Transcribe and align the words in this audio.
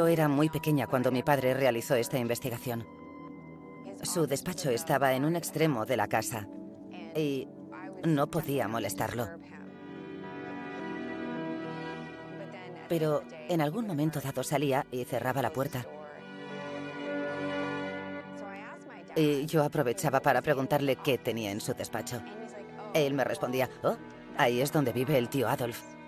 Yo 0.00 0.08
era 0.08 0.28
muy 0.28 0.48
pequeña 0.48 0.86
cuando 0.86 1.12
mi 1.12 1.22
padre 1.22 1.52
realizó 1.52 1.94
esta 1.94 2.16
investigación. 2.16 2.86
Su 4.02 4.26
despacho 4.26 4.70
estaba 4.70 5.12
en 5.12 5.26
un 5.26 5.36
extremo 5.36 5.84
de 5.84 5.98
la 5.98 6.08
casa 6.08 6.48
y 7.14 7.46
no 8.06 8.30
podía 8.30 8.66
molestarlo. 8.66 9.28
Pero 12.88 13.24
en 13.50 13.60
algún 13.60 13.86
momento 13.86 14.22
dado 14.22 14.42
salía 14.42 14.86
y 14.90 15.04
cerraba 15.04 15.42
la 15.42 15.52
puerta. 15.52 15.84
Y 19.14 19.44
yo 19.44 19.62
aprovechaba 19.62 20.20
para 20.20 20.40
preguntarle 20.40 20.96
qué 20.96 21.18
tenía 21.18 21.50
en 21.50 21.60
su 21.60 21.74
despacho. 21.74 22.22
Él 22.94 23.12
me 23.12 23.24
respondía, 23.24 23.68
oh, 23.82 23.98
ahí 24.38 24.62
es 24.62 24.72
donde 24.72 24.94
vive 24.94 25.18
el 25.18 25.28
tío 25.28 25.46
Adolf. 25.46 25.99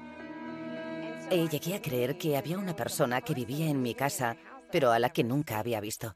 Y 1.33 1.49
llegué 1.49 1.75
a 1.75 1.81
creer 1.81 2.19
que 2.19 2.37
había 2.37 2.59
una 2.59 2.77
persona 2.77 3.23
que 3.23 3.33
vivía 3.33 3.71
en 3.71 3.81
mi 3.81 3.95
casa, 3.95 4.37
pero 4.71 4.93
a 4.93 4.99
la 4.99 5.09
que 5.09 5.25
nunca 5.25 5.59
había 5.59 5.81
visto. 5.81 6.15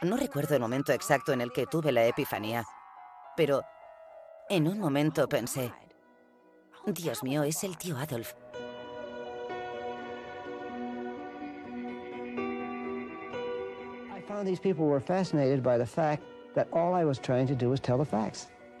No 0.00 0.16
recuerdo 0.16 0.54
el 0.54 0.60
momento 0.60 0.92
exacto 0.92 1.34
en 1.34 1.42
el 1.42 1.52
que 1.52 1.66
tuve 1.66 1.92
la 1.92 2.06
epifanía, 2.06 2.64
pero 3.36 3.62
en 4.48 4.66
un 4.66 4.78
momento 4.78 5.28
pensé, 5.28 5.70
Dios 6.86 7.22
mío, 7.22 7.42
es 7.42 7.62
el 7.64 7.76
tío 7.76 7.98
Adolf. 7.98 8.32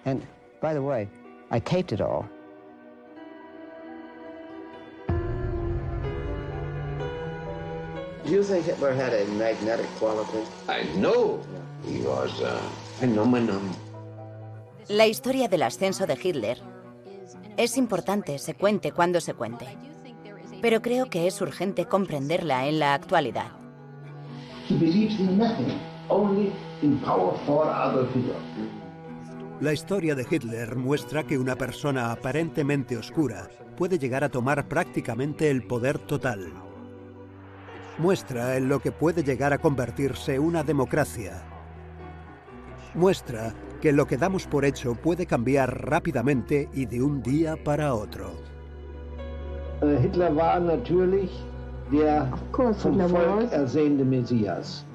And 0.06 0.22
by 0.62 0.72
the 0.72 0.80
way, 0.80 1.06
I 1.50 1.60
taped 1.60 1.92
it 1.92 2.00
all. 2.00 2.33
Do 8.24 8.30
you 8.30 8.42
think 8.42 8.64
Hitler 8.64 8.94
had 8.94 9.12
a 9.12 9.26
magnetic 9.36 9.86
quality? 9.98 10.38
I 10.66 10.84
know 10.98 11.40
he 11.86 12.00
was 12.00 12.40
a 12.40 12.58
phenomenon. 12.98 13.60
La 14.88 15.06
historia 15.06 15.46
del 15.46 15.62
ascenso 15.62 16.06
de 16.06 16.14
Hitler 16.14 16.58
es 17.58 17.76
importante, 17.76 18.38
se 18.38 18.54
cuente 18.54 18.92
cuando 18.92 19.20
se 19.20 19.34
cuente. 19.34 19.66
Pero 20.62 20.80
creo 20.80 21.10
que 21.10 21.26
es 21.26 21.38
urgente 21.42 21.84
comprenderla 21.84 22.66
en 22.66 22.78
la 22.78 22.94
actualidad. 22.94 23.52
He 24.70 24.74
believes 24.74 25.20
in 25.20 25.36
nothing, 25.36 25.78
only 26.08 26.50
in 26.80 26.98
power 27.00 27.34
for 27.44 27.66
other 27.66 28.06
people. 28.08 28.34
La 29.60 29.74
historia 29.74 30.14
de 30.14 30.26
Hitler 30.28 30.76
muestra 30.76 31.24
que 31.24 31.36
una 31.38 31.56
persona 31.56 32.10
aparentemente 32.10 32.96
oscura 32.96 33.50
puede 33.76 33.98
llegar 33.98 34.24
a 34.24 34.30
tomar 34.30 34.66
prácticamente 34.66 35.50
el 35.50 35.66
poder 35.66 35.98
total. 35.98 36.63
Muestra 37.98 38.56
en 38.56 38.68
lo 38.68 38.80
que 38.80 38.90
puede 38.90 39.22
llegar 39.22 39.52
a 39.52 39.58
convertirse 39.58 40.38
una 40.38 40.64
democracia. 40.64 41.44
Muestra 42.94 43.54
que 43.80 43.92
lo 43.92 44.06
que 44.06 44.16
damos 44.16 44.46
por 44.46 44.64
hecho 44.64 44.94
puede 44.94 45.26
cambiar 45.26 45.88
rápidamente 45.88 46.68
y 46.72 46.86
de 46.86 47.02
un 47.02 47.22
día 47.22 47.56
para 47.62 47.94
otro. 47.94 48.32
Äh, 49.82 50.00
Hitler 50.02 50.32
war 50.32 50.60
natürlich 50.60 51.30
der 51.90 52.24
course 52.50 52.82
vom 52.88 52.94
Hitler 52.94 53.08
Volk 53.08 53.42
was. 53.42 53.52
ersehnte 53.52 54.04
Messias. 54.04 54.86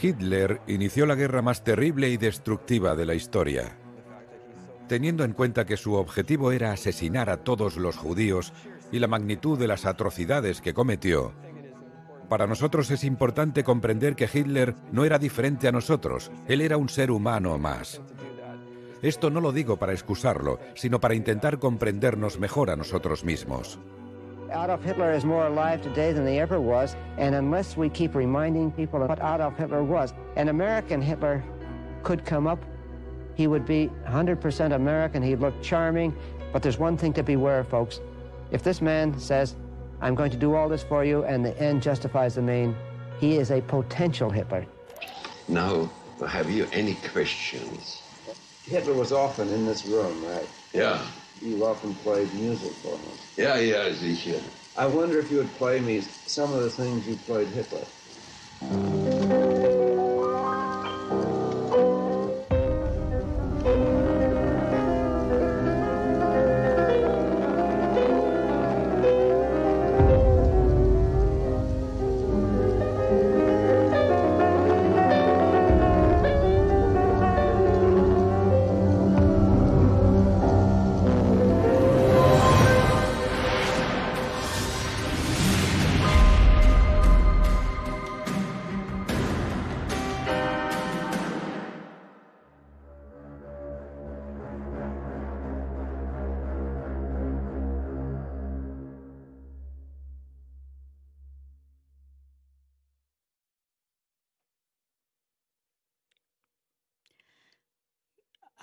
Hitler 0.00 0.60
inició 0.66 1.06
la 1.06 1.14
guerra 1.14 1.42
más 1.42 1.64
terrible 1.64 2.08
y 2.08 2.16
destructiva 2.16 2.94
de 2.94 3.06
la 3.06 3.14
historia. 3.14 3.76
Teniendo 4.86 5.24
en 5.24 5.32
cuenta 5.32 5.66
que 5.66 5.76
su 5.76 5.94
objetivo 5.94 6.52
era 6.52 6.72
asesinar 6.72 7.28
a 7.30 7.38
todos 7.38 7.76
los 7.76 7.96
judíos 7.96 8.52
y 8.92 8.98
la 8.98 9.08
magnitud 9.08 9.58
de 9.58 9.66
las 9.66 9.84
atrocidades 9.86 10.60
que 10.60 10.72
cometió, 10.72 11.32
para 12.28 12.46
nosotros 12.46 12.90
es 12.90 13.04
importante 13.04 13.64
comprender 13.64 14.14
que 14.14 14.28
Hitler 14.32 14.74
no 14.92 15.04
era 15.04 15.18
diferente 15.18 15.68
a 15.68 15.72
nosotros, 15.72 16.30
él 16.46 16.60
era 16.60 16.76
un 16.76 16.88
ser 16.88 17.10
humano 17.10 17.56
más. 17.58 18.00
Esto 19.02 19.30
no 19.30 19.40
lo 19.40 19.52
digo 19.52 19.76
para 19.76 19.92
excusarlo, 19.92 20.58
sino 20.74 21.00
para 21.00 21.14
intentar 21.14 21.58
comprendernos 21.58 22.38
mejor 22.38 22.70
a 22.70 22.76
nosotros 22.76 23.24
mismos. 23.24 23.78
Adolf 24.50 24.82
Hitler 24.84 25.12
is 25.12 25.24
more 25.24 25.46
alive 25.46 25.82
today 25.82 26.12
than 26.12 26.26
he 26.26 26.40
ever 26.40 26.58
was, 26.58 26.96
and 27.18 27.34
unless 27.34 27.76
we 27.76 27.90
keep 27.90 28.14
reminding 28.14 28.72
people 28.72 29.02
of 29.02 29.08
what 29.08 29.20
Adolf 29.20 29.56
Hitler 29.56 29.82
was, 29.82 30.14
an 30.36 30.48
American 30.48 31.02
Hitler 31.02 31.42
could 32.02 32.24
come 32.24 32.46
up. 32.46 32.58
He 33.34 33.46
would 33.46 33.66
be 33.66 33.90
100% 34.06 34.74
American. 34.74 35.22
He'd 35.22 35.40
look 35.40 35.54
charming. 35.62 36.14
But 36.52 36.62
there's 36.62 36.78
one 36.78 36.96
thing 36.96 37.12
to 37.12 37.22
beware, 37.22 37.62
folks. 37.62 38.00
If 38.50 38.62
this 38.62 38.80
man 38.80 39.18
says, 39.18 39.54
I'm 40.00 40.14
going 40.14 40.30
to 40.30 40.36
do 40.36 40.54
all 40.54 40.68
this 40.68 40.82
for 40.82 41.04
you, 41.04 41.24
and 41.24 41.44
the 41.44 41.58
end 41.60 41.82
justifies 41.82 42.36
the 42.36 42.42
mean, 42.42 42.76
he 43.20 43.36
is 43.36 43.50
a 43.50 43.60
potential 43.60 44.30
Hitler. 44.30 44.64
Now, 45.48 45.90
have 46.26 46.50
you 46.50 46.68
any 46.72 46.94
questions? 47.12 48.02
Hitler 48.64 48.94
was 48.94 49.12
often 49.12 49.48
in 49.48 49.66
this 49.66 49.86
room, 49.86 50.24
right? 50.24 50.48
Yeah. 50.72 51.00
You 51.42 51.64
often 51.64 51.94
played 51.94 52.32
music 52.34 52.72
for 52.82 52.96
him. 52.96 53.18
Ja, 53.36 53.54
ja, 53.54 53.92
sicher. 53.94 54.40
I 54.76 54.86
wonder 54.86 55.18
if 55.18 55.30
you 55.30 55.38
would 55.38 55.52
play 55.54 55.80
me 55.80 56.00
some 56.00 56.52
of 56.52 56.62
the 56.62 56.70
things 56.70 57.06
you 57.06 57.16
played 57.26 57.48
Hitler. 57.48 57.86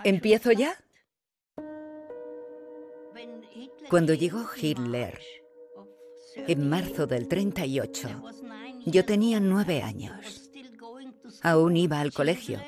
¿Empiezo 0.06 0.52
ya? 0.52 0.78
Cuando 3.90 4.14
llegó 4.14 4.46
Hitler, 4.56 5.20
en 6.46 6.70
marzo 6.70 7.08
del 7.08 7.28
38, 7.28 8.10
yo 8.86 9.04
tenía 9.04 9.40
nueve 9.40 9.82
años. 9.82 10.52
Aún 11.42 11.76
iba 11.76 12.02
al 12.02 12.14
colegio. 12.14 12.62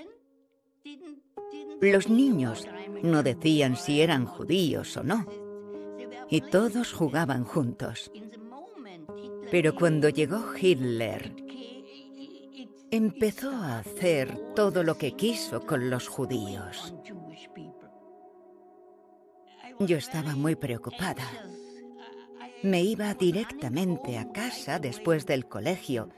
Los 1.79 2.09
niños 2.09 2.67
no 3.03 3.21
decían 3.21 3.77
si 3.77 4.01
eran 4.01 4.25
judíos 4.25 4.97
o 4.97 5.03
no. 5.03 5.27
Y 6.31 6.41
todos 6.41 6.91
jugaban 6.91 7.43
juntos. 7.43 8.11
Pero 9.51 9.75
cuando 9.75 10.09
llegó 10.09 10.43
Hitler, 10.59 11.35
empezó 12.89 13.51
a 13.51 13.77
hacer 13.77 14.35
todo 14.55 14.81
lo 14.81 14.97
que 14.97 15.11
quiso 15.11 15.61
con 15.67 15.91
los 15.91 16.07
judíos. 16.07 16.95
Yo 19.79 19.97
estaba 19.97 20.35
muy 20.35 20.55
preocupada. 20.55 21.23
Me 22.63 22.81
iba 22.81 23.13
directamente 23.13 24.17
a 24.17 24.31
casa 24.31 24.79
después 24.79 25.25
del 25.25 25.45
colegio 25.47 26.09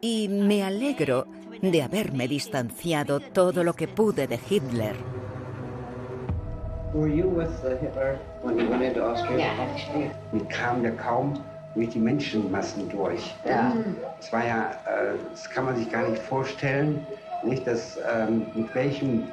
y 0.00 0.28
me 0.28 0.62
alegro 0.62 1.26
de 1.60 1.82
haberme 1.82 2.28
distanciado 2.28 3.20
todo 3.20 3.64
lo 3.64 3.74
que 3.74 3.88
pude 3.88 4.26
de 4.26 4.38
Hitler. 4.48 4.96
Were 6.94 7.14
you 7.14 7.28
with 7.28 7.50
Hitler 7.80 8.18
when 8.42 8.58
he 8.58 8.66
went 8.66 8.82
into 8.82 9.04
Austria? 9.04 9.52
Wie 10.32 10.40
kam 10.48 10.82
der 10.82 10.96
kaum 10.96 11.34
durch 11.74 11.90
die 11.90 12.00
Menschenmassen 12.00 12.88
durch. 12.88 13.34
Ja. 13.44 13.72
Es 14.18 14.32
war 14.32 14.44
ja, 14.44 14.70
das 15.30 15.48
kann 15.50 15.66
man 15.66 15.76
sich 15.76 15.90
gar 15.90 16.08
nicht 16.08 16.22
vorstellen, 16.22 17.06
nicht, 17.44 17.66
dass, 17.66 17.98
mit 18.54 18.74
welchem 18.74 19.28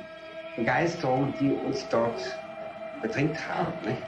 Begeisterung 0.55 1.33
die 1.39 1.51
uns 1.65 1.87
dort 1.89 2.37
bedrängt 3.01 3.37
haben. 3.47 3.73
Nicht? 3.83 4.03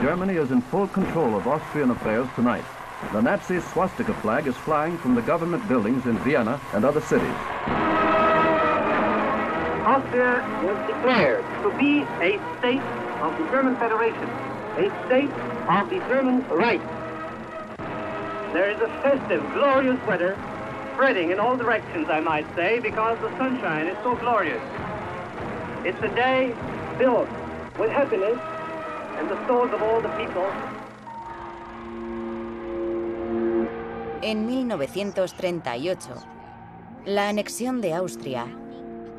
Germany 0.00 0.36
is 0.36 0.50
in 0.50 0.62
full 0.62 0.86
control 0.88 1.34
of 1.34 1.46
Austrian 1.46 1.90
affairs 1.90 2.28
tonight. 2.36 2.64
The 3.12 3.20
Nazi 3.20 3.60
swastika 3.60 4.14
flag 4.14 4.46
is 4.46 4.56
flying 4.56 4.98
from 4.98 5.14
the 5.14 5.22
government 5.22 5.66
buildings 5.68 6.06
in 6.06 6.18
Vienna 6.18 6.60
and 6.74 6.84
other 6.84 7.00
cities. 7.00 7.36
Austria 9.86 10.44
was 10.62 10.78
declared 10.86 11.44
to 11.62 11.70
be 11.78 12.02
a 12.20 12.38
state 12.58 12.82
of 13.22 13.36
the 13.38 13.44
German 13.50 13.76
Federation. 13.76 14.28
a 14.76 14.90
state 15.06 15.30
of 15.68 15.88
determined 15.88 16.46
right. 16.50 16.82
There 18.52 18.70
is 18.70 18.80
a 18.80 18.88
festive, 19.02 19.42
glorious 19.54 19.98
weather 20.06 20.36
spreading 20.92 21.30
in 21.30 21.40
all 21.40 21.56
directions, 21.56 22.08
I 22.10 22.20
might 22.20 22.46
say, 22.54 22.80
because 22.80 23.18
the 23.20 23.34
sunshine 23.38 23.86
is 23.86 23.96
so 24.02 24.16
glorious. 24.16 24.60
It's 25.86 26.02
a 26.02 26.08
day 26.16 26.52
filled 26.98 27.28
with 27.78 27.90
happiness 27.90 28.36
and 29.20 29.28
the 29.28 29.36
souls 29.46 29.72
of 29.72 29.80
all 29.80 30.02
the 30.02 30.08
people. 30.16 30.42
En 34.20 34.46
1938, 34.46 36.08
la 37.04 37.28
anexión 37.28 37.80
de 37.80 37.94
Austria 37.94 38.48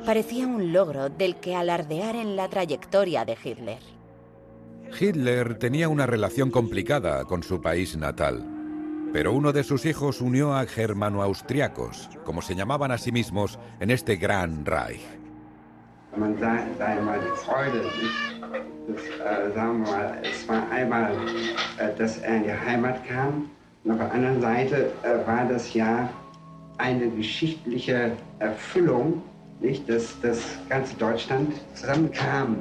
parecía 0.04 0.46
un 0.46 0.74
logro 0.74 1.08
del 1.08 1.36
que 1.36 1.56
alardear 1.56 2.14
en 2.16 2.36
la 2.36 2.50
trayectoria 2.50 3.24
de 3.24 3.38
Hitler. 3.42 3.80
Hitler 5.00 5.58
tenía 5.58 5.88
una 5.88 6.04
relación 6.04 6.50
complicada 6.50 7.24
con 7.24 7.42
su 7.42 7.62
país 7.62 7.96
natal, 7.96 8.44
pero 9.14 9.32
uno 9.32 9.54
de 9.54 9.64
sus 9.64 9.86
hijos 9.86 10.20
unió 10.20 10.54
a 10.54 10.66
germano-austriacos, 10.66 12.10
como 12.26 12.42
se 12.42 12.54
llamaban 12.54 12.90
a 12.90 12.98
sí 12.98 13.10
mismos 13.10 13.58
en 13.80 13.90
este 13.90 14.16
gran 14.16 14.66
Reich. 14.66 15.17
Man 16.16 16.36
sah, 16.38 16.58
sah 16.78 16.92
immer 16.94 17.18
die 17.18 17.36
Freude, 17.36 17.84
das, 18.88 19.02
äh, 19.02 19.54
sagen 19.54 19.84
wir 19.84 19.92
mal, 19.92 20.18
es 20.22 20.48
war 20.48 20.68
einmal, 20.70 21.12
äh, 21.78 21.94
dass 21.96 22.18
er 22.18 22.36
in 22.36 22.44
die 22.44 22.52
Heimat 22.52 23.06
kam, 23.06 23.50
und 23.84 23.92
auf 23.92 23.98
der 23.98 24.12
anderen 24.12 24.40
Seite 24.40 24.92
äh, 25.02 25.26
war 25.26 25.44
das 25.46 25.72
ja 25.74 26.08
eine 26.78 27.08
geschichtliche 27.10 28.12
Erfüllung, 28.38 29.22
nicht, 29.60 29.88
dass 29.88 30.18
das 30.20 30.40
ganze 30.68 30.96
Deutschland 30.96 31.52
zusammenkam. 31.74 32.56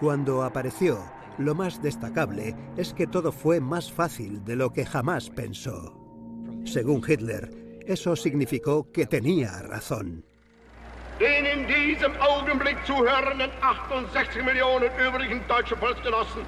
Cuando 0.00 0.42
apareció, 0.42 0.98
lo 1.38 1.54
más 1.54 1.80
destacable 1.82 2.54
es 2.76 2.92
que 2.92 3.06
todo 3.06 3.32
fue 3.32 3.60
más 3.60 3.90
fácil 3.90 4.44
de 4.44 4.54
lo 4.54 4.70
que 4.70 4.84
jamás 4.84 5.30
pensó. 5.30 5.94
Según 6.64 7.02
Hitler, 7.06 7.50
eso 7.86 8.14
significó 8.14 8.90
que 8.92 9.06
tenía 9.06 9.62
razón. 9.62 10.27
Den 11.20 11.44
in 11.46 11.66
diesem 11.66 12.12
Augenblick 12.20 12.76
zuhörenden 12.86 13.50
68 13.60 14.44
Millionen 14.44 14.88
übrigen 15.04 15.42
deutschen 15.48 15.76
Volksgenossen 15.78 16.42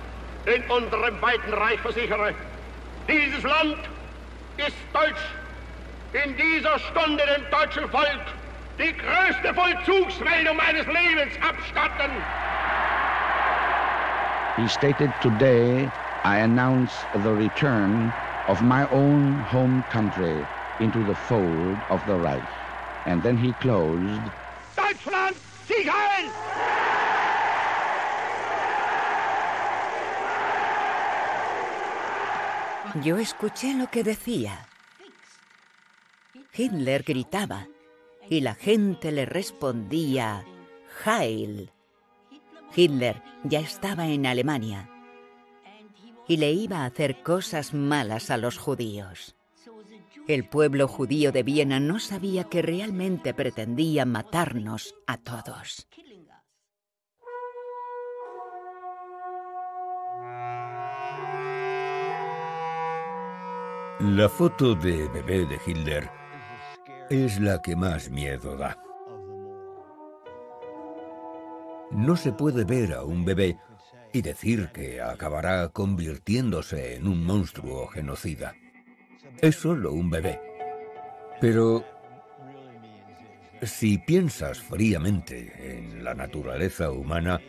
in 0.46 0.62
unserem 0.70 1.20
weiten 1.20 1.52
Reich 1.52 1.80
versichere, 1.80 2.34
dieses 3.08 3.42
Land 3.42 3.78
ist 4.56 4.76
deutsch. 4.92 5.22
In 6.12 6.36
dieser 6.36 6.78
Stunde 6.78 7.22
dem 7.26 7.50
deutschen 7.50 7.88
Volk 7.90 8.24
die 8.78 8.94
größte 8.96 9.54
Vollzugsmeldung 9.54 10.56
meines 10.56 10.86
Lebens 10.86 11.34
abstatten. 11.42 12.10
He 14.56 14.68
stated, 14.68 15.10
Today 15.20 15.90
I 16.24 16.38
announce 16.38 16.92
the 17.22 17.32
return 17.32 18.12
of 18.46 18.62
my 18.62 18.86
own 18.90 19.34
home 19.50 19.84
country 19.90 20.46
into 20.78 21.02
the 21.04 21.14
fold 21.14 21.76
of 21.88 22.00
the 22.06 22.14
Reich. 22.14 22.42
And 23.06 23.22
then 23.22 23.36
he 23.36 23.52
closed, 23.54 24.20
Heil! 25.70 26.30
Yo 33.04 33.18
escuché 33.18 33.74
lo 33.74 33.88
que 33.88 34.02
decía. 34.02 34.66
Hitler 36.52 37.04
gritaba 37.04 37.68
y 38.28 38.40
la 38.40 38.54
gente 38.54 39.12
le 39.12 39.26
respondía 39.26 40.44
Heil. 41.04 41.70
Hitler 42.74 43.22
ya 43.44 43.60
estaba 43.60 44.08
en 44.08 44.26
Alemania 44.26 44.90
y 46.26 46.36
le 46.36 46.52
iba 46.52 46.78
a 46.78 46.86
hacer 46.86 47.22
cosas 47.22 47.74
malas 47.74 48.30
a 48.30 48.36
los 48.36 48.58
judíos. 48.58 49.36
El 50.30 50.44
pueblo 50.44 50.86
judío 50.86 51.32
de 51.32 51.42
Viena 51.42 51.80
no 51.80 51.98
sabía 51.98 52.44
que 52.44 52.62
realmente 52.62 53.34
pretendía 53.34 54.04
matarnos 54.04 54.94
a 55.08 55.18
todos. 55.18 55.88
La 63.98 64.28
foto 64.28 64.76
de 64.76 65.08
bebé 65.08 65.46
de 65.46 65.58
Hitler 65.66 66.08
es 67.10 67.40
la 67.40 67.60
que 67.60 67.74
más 67.74 68.08
miedo 68.08 68.56
da. 68.56 68.78
No 71.90 72.14
se 72.14 72.30
puede 72.30 72.62
ver 72.62 72.92
a 72.92 73.02
un 73.02 73.24
bebé 73.24 73.58
y 74.12 74.22
decir 74.22 74.70
que 74.72 75.00
acabará 75.00 75.70
convirtiéndose 75.70 76.94
en 76.94 77.08
un 77.08 77.26
monstruo 77.26 77.88
genocida. 77.88 78.54
Es 79.38 79.56
solo 79.56 79.92
un 79.92 80.10
bebé. 80.10 80.40
Pero 81.40 81.84
si 83.62 83.98
piensas 83.98 84.58
fríamente 84.60 85.78
en 85.78 86.02
la 86.04 86.14
naturaleza 86.14 86.90
humana, 86.90 87.40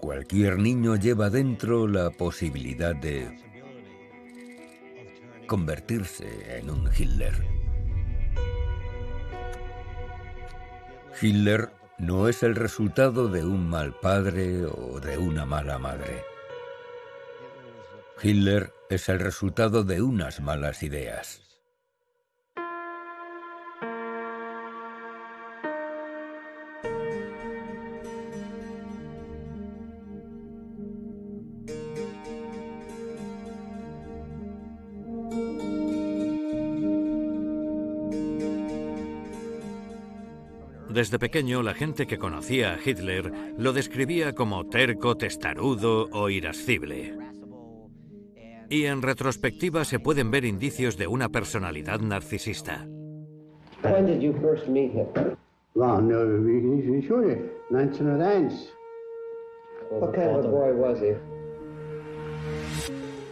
cualquier 0.00 0.58
niño 0.58 0.96
lleva 0.96 1.30
dentro 1.30 1.86
la 1.86 2.10
posibilidad 2.10 2.94
de 2.94 3.38
convertirse 5.46 6.58
en 6.58 6.70
un 6.70 6.90
Hitler. 6.96 7.34
Hitler 11.20 11.70
no 11.98 12.28
es 12.28 12.42
el 12.42 12.54
resultado 12.54 13.28
de 13.28 13.44
un 13.44 13.68
mal 13.68 13.94
padre 14.00 14.64
o 14.66 15.00
de 15.00 15.16
una 15.16 15.46
mala 15.46 15.78
madre. 15.78 16.33
Hitler 18.24 18.72
es 18.88 19.10
el 19.10 19.20
resultado 19.20 19.84
de 19.84 20.00
unas 20.00 20.40
malas 20.40 20.82
ideas. 20.82 21.42
Desde 40.88 41.18
pequeño, 41.18 41.62
la 41.62 41.74
gente 41.74 42.06
que 42.06 42.16
conocía 42.16 42.72
a 42.72 42.78
Hitler 42.82 43.30
lo 43.58 43.74
describía 43.74 44.34
como 44.34 44.66
terco, 44.66 45.18
testarudo 45.18 46.08
o 46.10 46.30
irascible. 46.30 47.23
Y 48.74 48.86
en 48.86 49.02
retrospectiva 49.02 49.84
se 49.84 50.00
pueden 50.00 50.32
ver 50.32 50.44
indicios 50.44 50.98
de 50.98 51.06
una 51.06 51.28
personalidad 51.28 52.00
narcisista. 52.00 52.84
When 53.84 54.06
did 54.06 54.20
you 54.20 54.32
first 54.40 54.66
meet 54.66 54.90
Hitler? 54.92 55.36
Well, 55.76 56.02
no, 56.02 56.18
schon, 57.06 57.50
1901. 57.70 58.72
What 59.90 60.12
kind 60.12 60.30
of 60.30 60.44
a 60.44 60.48
boy 60.48 60.72
was 60.72 60.98
he? 60.98 61.14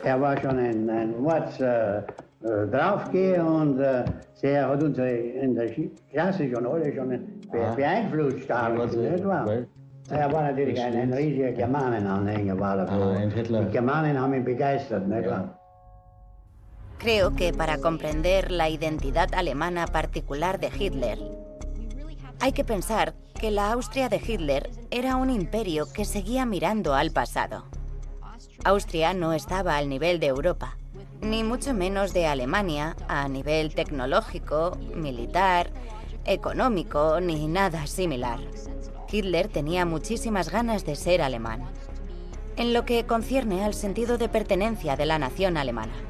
Er 0.05 0.21
war 0.21 0.41
schon 0.41 0.61
ein, 0.61 0.89
ein 0.89 1.25
Wort 1.25 1.59
äh, 1.59 1.99
äh, 1.99 2.69
draufgehen 2.71 3.45
und 3.45 3.81
äh, 3.81 4.05
er 4.43 4.69
hat 4.69 4.81
uns 4.81 4.97
in 4.99 5.57
der 5.57 5.75
Klasse 6.13 6.49
schon 6.55 6.65
alle 6.67 6.95
schon 6.95 7.09
be 7.09 7.75
beeinflusst. 7.75 8.49
Damals, 8.49 8.95
nicht 8.95 9.25
wahr? 9.25 9.67
Er 10.13 10.31
war 10.31 10.43
natürlich 10.43 10.79
ein, 10.79 10.95
ein 10.95 11.13
riesiger 11.13 11.53
Germanenanhänger, 11.53 12.59
war 12.61 12.79
er. 12.79 12.89
Ah, 12.91 13.17
Die 13.25 13.73
Germanen 13.73 14.21
haben 14.21 14.35
ihn 14.35 14.45
begeistert, 14.45 15.09
nicht 15.09 15.27
wahr? 15.27 15.59
Creo 16.99 17.35
que 17.35 17.53
para 17.53 17.79
comprender 17.79 18.51
la 18.51 18.69
identidad 18.69 19.35
alemana 19.35 19.87
particular 19.87 20.61
de 20.61 20.69
Hitler, 20.69 21.19
hay 22.41 22.53
que 22.53 22.63
pensar 22.63 23.15
que 23.41 23.51
la 23.51 23.73
Austria 23.73 24.11
de 24.11 24.19
Hitler 24.19 24.71
era 24.91 25.17
un 25.17 25.31
imperio 25.31 25.87
que 25.91 26.05
seguía 26.05 26.45
mirando 26.45 26.95
al 26.95 27.11
pasado. 27.11 27.65
Austria 28.65 29.15
no 29.15 29.33
estaba 29.33 29.79
al 29.79 29.89
nivel 29.89 30.21
de 30.21 30.27
Europa, 30.27 30.77
ni 31.23 31.43
mucho 31.43 31.73
menos 31.73 32.13
de 32.13 32.27
Alemania 32.27 32.97
a 33.09 33.27
nivel 33.29 33.75
tecnológico, 33.75 34.77
militar, 34.95 35.71
económico, 36.27 37.19
ni 37.21 37.49
nada 37.49 37.87
similar. 37.87 38.39
Hitler 39.13 39.49
tenía 39.49 39.85
muchísimas 39.85 40.51
ganas 40.51 40.87
de 40.87 40.97
ser 40.97 41.21
alemán, 41.21 41.61
en 42.57 42.73
lo 42.73 42.85
que 42.85 43.05
concierne 43.05 43.65
al 43.65 43.75
sentido 43.75 44.17
de 44.17 44.29
pertenencia 44.29 44.97
de 44.97 45.07
la 45.07 45.19
nación 45.19 45.57
alemana. 45.57 45.93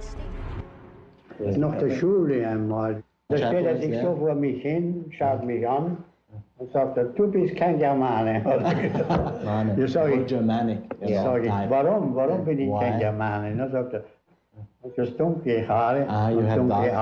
Ah, 16.09 16.31
you 16.31 16.41
have 16.41 16.69
dark, 16.69 16.93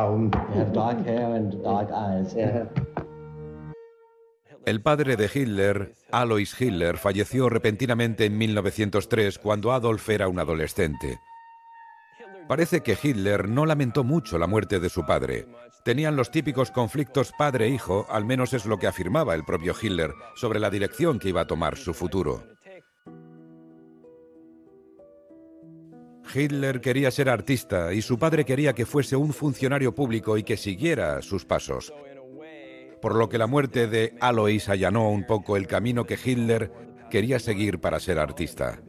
you 0.55 0.61
have 0.61 0.73
dark 0.73 1.05
hair 1.07 1.35
and 1.35 1.63
dark 1.63 1.91
eyes. 1.93 2.35
Ja. 2.35 2.67
El 4.71 4.83
padre 4.83 5.17
de 5.17 5.29
Hitler, 5.35 5.97
Alois 6.13 6.55
Hitler, 6.61 6.97
falleció 6.97 7.49
repentinamente 7.49 8.27
en 8.27 8.39
1903 8.39 9.41
cuando 9.41 9.73
Adolf 9.73 10.09
era 10.09 10.29
un 10.29 10.39
adolescente. 10.39 11.19
Parece 12.47 12.81
que 12.81 12.97
Hitler 13.03 13.49
no 13.49 13.67
lamentó 13.67 14.05
mucho 14.05 14.39
la 14.39 14.47
muerte 14.47 14.79
de 14.79 14.89
su 14.89 15.05
padre. 15.05 15.49
Tenían 15.85 16.15
los 16.15 16.31
típicos 16.31 16.71
conflictos 16.71 17.33
padre-hijo, 17.37 18.07
al 18.11 18.25
menos 18.25 18.53
es 18.53 18.65
lo 18.65 18.79
que 18.79 18.87
afirmaba 18.87 19.35
el 19.35 19.43
propio 19.43 19.75
Hitler, 19.75 20.15
sobre 20.37 20.61
la 20.61 20.71
dirección 20.71 21.19
que 21.19 21.31
iba 21.31 21.41
a 21.41 21.49
tomar 21.49 21.77
su 21.77 21.93
futuro. 21.93 22.45
Hitler 26.33 26.81
quería 26.81 27.11
ser 27.11 27.29
artista 27.29 27.93
y 27.93 28.03
su 28.03 28.21
padre 28.21 28.45
quería 28.45 28.73
que 28.73 28.87
fuese 28.87 29.17
un 29.17 29.33
funcionario 29.33 29.97
público 29.97 30.39
y 30.39 30.45
que 30.45 30.57
siguiera 30.57 31.23
sus 31.23 31.45
pasos 31.45 31.93
por 33.01 33.15
lo 33.15 33.29
que 33.29 33.39
la 33.39 33.47
muerte 33.47 33.87
de 33.87 34.17
Alois 34.21 34.69
allanó 34.69 35.11
un 35.11 35.27
poco 35.27 35.57
el 35.57 35.67
camino 35.67 36.05
que 36.05 36.19
Hitler 36.23 36.73
quería 37.11 37.39
seguir 37.39 37.81
para 37.81 38.01
ser 38.01 38.19
artista. 38.19 38.81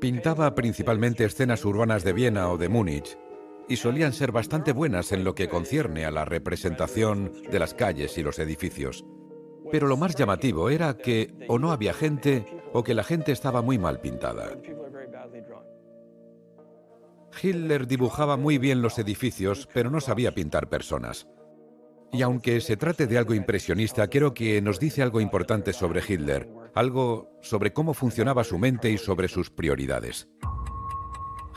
Pintaba 0.00 0.54
principalmente 0.54 1.24
escenas 1.24 1.64
urbanas 1.64 2.04
de 2.04 2.12
Viena 2.12 2.50
o 2.50 2.58
de 2.58 2.68
Múnich 2.68 3.16
y 3.68 3.76
solían 3.76 4.12
ser 4.12 4.32
bastante 4.32 4.72
buenas 4.72 5.12
en 5.12 5.24
lo 5.24 5.34
que 5.34 5.48
concierne 5.48 6.04
a 6.04 6.10
la 6.10 6.24
representación 6.24 7.32
de 7.50 7.58
las 7.58 7.72
calles 7.72 8.18
y 8.18 8.22
los 8.22 8.38
edificios. 8.38 9.04
Pero 9.72 9.88
lo 9.88 9.96
más 9.96 10.14
llamativo 10.14 10.68
era 10.68 10.98
que 10.98 11.34
o 11.48 11.58
no 11.58 11.72
había 11.72 11.94
gente 11.94 12.46
o 12.74 12.84
que 12.84 12.94
la 12.94 13.02
gente 13.02 13.32
estaba 13.32 13.62
muy 13.62 13.78
mal 13.78 14.00
pintada. 14.00 14.50
Hitler 17.42 17.86
dibujaba 17.86 18.36
muy 18.36 18.58
bien 18.58 18.82
los 18.82 18.98
edificios, 18.98 19.66
pero 19.72 19.90
no 19.90 20.02
sabía 20.02 20.34
pintar 20.34 20.68
personas. 20.68 21.26
Y 22.12 22.20
aunque 22.20 22.60
se 22.60 22.76
trate 22.76 23.06
de 23.06 23.16
algo 23.16 23.32
impresionista, 23.32 24.08
creo 24.08 24.34
que 24.34 24.60
nos 24.60 24.78
dice 24.78 25.02
algo 25.02 25.22
importante 25.22 25.72
sobre 25.72 26.02
Hitler, 26.06 26.50
algo 26.74 27.30
sobre 27.40 27.72
cómo 27.72 27.94
funcionaba 27.94 28.44
su 28.44 28.58
mente 28.58 28.90
y 28.90 28.98
sobre 28.98 29.28
sus 29.28 29.48
prioridades. 29.48 30.28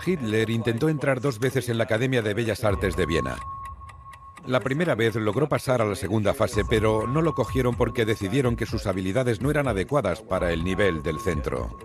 Hitler 0.05 0.49
intentó 0.49 0.87
entrar 0.87 1.19
dos 1.19 1.39
veces 1.39 1.67
en 1.67 1.77
la 1.77 1.83
Academia 1.83 2.21
de 2.21 2.33
Bellas 2.33 2.63
Artes 2.63 2.95
de 2.95 3.05
Viena, 3.05 3.37
la 4.47 4.59
primera 4.59 4.95
vez 4.95 5.15
logró 5.15 5.49
pasar 5.49 5.81
a 5.81 5.85
la 5.85 5.95
segunda 5.95 6.33
fase, 6.33 6.63
pero 6.69 7.07
no 7.07 7.21
lo 7.21 7.33
cogieron 7.33 7.75
porque 7.75 8.05
decidieron 8.05 8.55
que 8.55 8.65
sus 8.65 8.85
habilidades 8.85 9.41
no 9.41 9.49
eran 9.49 9.67
adecuadas 9.67 10.21
para 10.21 10.51
el 10.51 10.63
nivel 10.63 11.01
del 11.03 11.19
centro. 11.19 11.77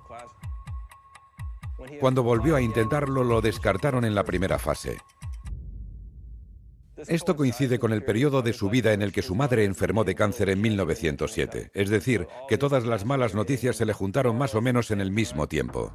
Cuando 2.00 2.22
volvió 2.22 2.56
a 2.56 2.60
intentarlo, 2.60 3.24
lo 3.24 3.40
descartaron 3.40 4.04
en 4.04 4.14
la 4.14 4.24
primera 4.24 4.58
fase. 4.58 4.98
Esto 7.08 7.34
coincide 7.34 7.78
con 7.78 7.92
el 7.92 8.04
periodo 8.04 8.42
de 8.42 8.52
su 8.52 8.68
vida 8.68 8.92
en 8.92 9.00
el 9.00 9.12
que 9.12 9.22
su 9.22 9.34
madre 9.34 9.64
enfermó 9.64 10.04
de 10.04 10.14
cáncer 10.14 10.50
en 10.50 10.60
1907, 10.60 11.70
es 11.72 11.88
decir, 11.88 12.28
que 12.48 12.58
todas 12.58 12.84
las 12.84 13.06
malas 13.06 13.34
noticias 13.34 13.76
se 13.76 13.86
le 13.86 13.94
juntaron 13.94 14.36
más 14.36 14.54
o 14.54 14.60
menos 14.60 14.90
en 14.90 15.00
el 15.00 15.10
mismo 15.10 15.48
tiempo. 15.48 15.92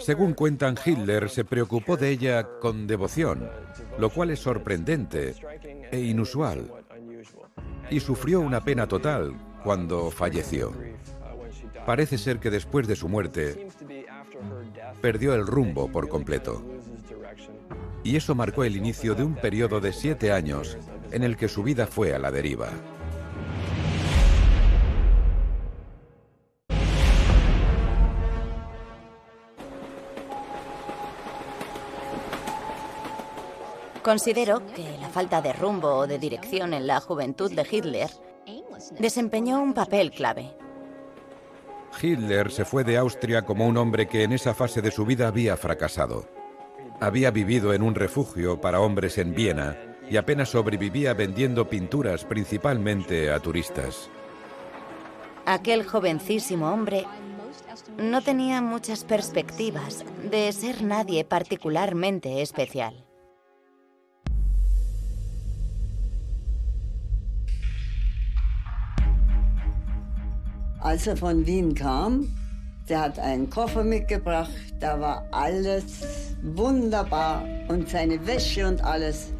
Según 0.00 0.34
cuentan, 0.34 0.76
Hitler 0.84 1.28
se 1.30 1.44
preocupó 1.44 1.96
de 1.96 2.10
ella 2.10 2.46
con 2.60 2.86
devoción, 2.86 3.48
lo 3.98 4.10
cual 4.10 4.30
es 4.30 4.40
sorprendente 4.40 5.34
e 5.90 6.00
inusual, 6.00 6.70
y 7.90 8.00
sufrió 8.00 8.40
una 8.40 8.62
pena 8.62 8.86
total 8.86 9.34
cuando 9.62 10.10
falleció. 10.10 10.72
Parece 11.86 12.18
ser 12.18 12.38
que 12.38 12.50
después 12.50 12.86
de 12.86 12.96
su 12.96 13.08
muerte 13.08 13.68
perdió 15.00 15.34
el 15.34 15.46
rumbo 15.46 15.90
por 15.90 16.08
completo. 16.08 16.62
Y 18.02 18.16
eso 18.16 18.34
marcó 18.34 18.64
el 18.64 18.76
inicio 18.76 19.14
de 19.14 19.22
un 19.22 19.34
periodo 19.34 19.80
de 19.80 19.92
siete 19.92 20.32
años 20.32 20.76
en 21.10 21.22
el 21.22 21.36
que 21.36 21.48
su 21.48 21.62
vida 21.62 21.86
fue 21.86 22.14
a 22.14 22.18
la 22.18 22.30
deriva. 22.30 22.68
Considero 34.04 34.60
que 34.74 34.98
la 35.00 35.08
falta 35.08 35.40
de 35.40 35.54
rumbo 35.54 35.88
o 35.88 36.06
de 36.06 36.18
dirección 36.18 36.74
en 36.74 36.86
la 36.86 37.00
juventud 37.00 37.50
de 37.50 37.66
Hitler 37.68 38.10
desempeñó 38.98 39.62
un 39.62 39.72
papel 39.72 40.10
clave. 40.10 40.50
Hitler 42.02 42.52
se 42.52 42.66
fue 42.66 42.84
de 42.84 42.98
Austria 42.98 43.46
como 43.46 43.66
un 43.66 43.78
hombre 43.78 44.06
que 44.06 44.22
en 44.24 44.32
esa 44.32 44.52
fase 44.52 44.82
de 44.82 44.90
su 44.90 45.06
vida 45.06 45.28
había 45.28 45.56
fracasado. 45.56 46.28
Había 47.00 47.30
vivido 47.30 47.72
en 47.72 47.82
un 47.82 47.94
refugio 47.94 48.60
para 48.60 48.80
hombres 48.80 49.16
en 49.16 49.34
Viena 49.34 49.78
y 50.10 50.18
apenas 50.18 50.50
sobrevivía 50.50 51.14
vendiendo 51.14 51.70
pinturas 51.70 52.26
principalmente 52.26 53.32
a 53.32 53.40
turistas. 53.40 54.10
Aquel 55.46 55.86
jovencísimo 55.86 56.70
hombre 56.70 57.06
no 57.96 58.20
tenía 58.20 58.60
muchas 58.60 59.02
perspectivas 59.04 60.04
de 60.30 60.52
ser 60.52 60.82
nadie 60.82 61.24
particularmente 61.24 62.42
especial. 62.42 63.03
Als 70.84 71.06
er 71.06 71.16
von 71.16 71.46
Wien 71.46 71.74
kam, 71.74 72.28
der 72.90 73.00
hat 73.00 73.18
einen 73.18 73.48
Koffer 73.48 73.82
mitgebracht, 73.82 74.52
da 74.80 75.00
war 75.00 75.26
alles 75.30 75.82
wunderbar 76.42 77.42
und 77.68 77.88
seine 77.88 78.26
Wäsche 78.26 78.68
und 78.68 78.84
alles. 78.84 79.32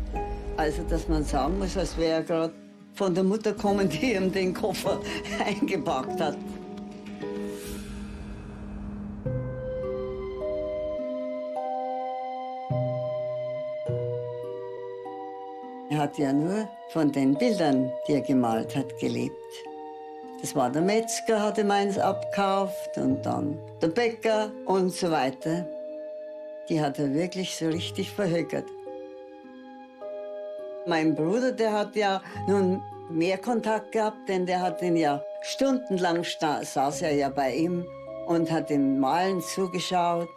Also, 0.57 0.83
dass 0.89 1.07
man 1.07 1.23
sagen 1.23 1.59
muss, 1.59 1.77
als 1.77 1.99
wäre 1.99 2.13
er 2.13 2.23
gerade 2.23 2.55
von 2.95 3.15
der 3.15 3.25
Mutter 3.25 3.53
kommen, 3.53 3.91
die 3.91 4.15
ihm 4.15 4.33
den 4.33 4.55
Koffer 4.55 4.99
eingepackt 5.47 6.19
hat. 6.19 6.39
Er 15.91 15.99
hat 15.99 16.17
ja 16.17 16.33
nur 16.33 16.67
von 16.89 17.13
den 17.13 17.35
Bildern, 17.35 17.93
die 18.09 18.13
er 18.13 18.23
gemalt 18.23 18.75
hat, 18.75 18.99
gelebt. 18.99 19.35
Das 20.45 20.55
war 20.55 20.69
der 20.69 20.83
Metzger, 20.83 21.41
hatte 21.41 21.65
meins 21.65 21.99
abkauft 21.99 22.99
und 22.99 23.25
dann 23.25 23.59
der 23.81 23.89
Bäcker 23.89 24.51
und 24.67 24.91
so 24.91 25.11
weiter. 25.11 25.67
Die 26.69 26.79
hat 26.83 26.99
er 26.99 27.15
wirklich 27.15 27.57
so 27.57 27.69
richtig 27.69 28.11
verhökert. 28.11 28.67
Mein 30.85 31.15
Bruder, 31.15 31.51
der 31.51 31.73
hat 31.73 31.97
ja 31.97 32.21
nun 32.47 32.83
mehr 33.09 33.39
Kontakt 33.39 33.93
gehabt, 33.93 34.29
denn 34.29 34.45
der 34.45 34.61
hat 34.61 34.83
ihn 34.83 34.99
ja 34.99 35.23
stundenlang 35.41 36.25
saß 36.25 37.01
er 37.01 37.15
ja 37.15 37.31
bei 37.31 37.55
ihm 37.55 37.87
und 38.27 38.51
hat 38.51 38.71
ihm 38.71 39.01
Malen 39.01 39.41
zugeschaut. 39.41 40.29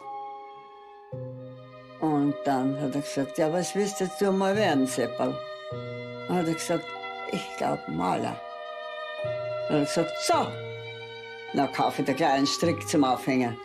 Und 2.00 2.34
dann 2.46 2.80
hat 2.80 2.94
er 2.94 3.02
gesagt, 3.02 3.36
ja, 3.36 3.52
was 3.52 3.74
willst 3.74 4.02
du 4.20 4.32
mal 4.32 4.56
werden, 4.56 4.86
Seppel? 4.86 5.36
Und 6.30 6.34
hat 6.34 6.48
er 6.48 6.54
gesagt, 6.54 6.84
ich 7.30 7.46
glaube 7.58 7.82
Maler. 7.88 8.40
Und 9.70 9.80
gesagt, 9.80 10.12
so, 10.22 10.46
dann 11.54 11.72
kaufe 11.72 12.02
ich 12.02 12.06
dir 12.06 12.14
gleich 12.14 12.32
einen 12.32 12.46
Strick 12.46 12.88
zum 12.88 13.04
Aufhängen. 13.04 13.56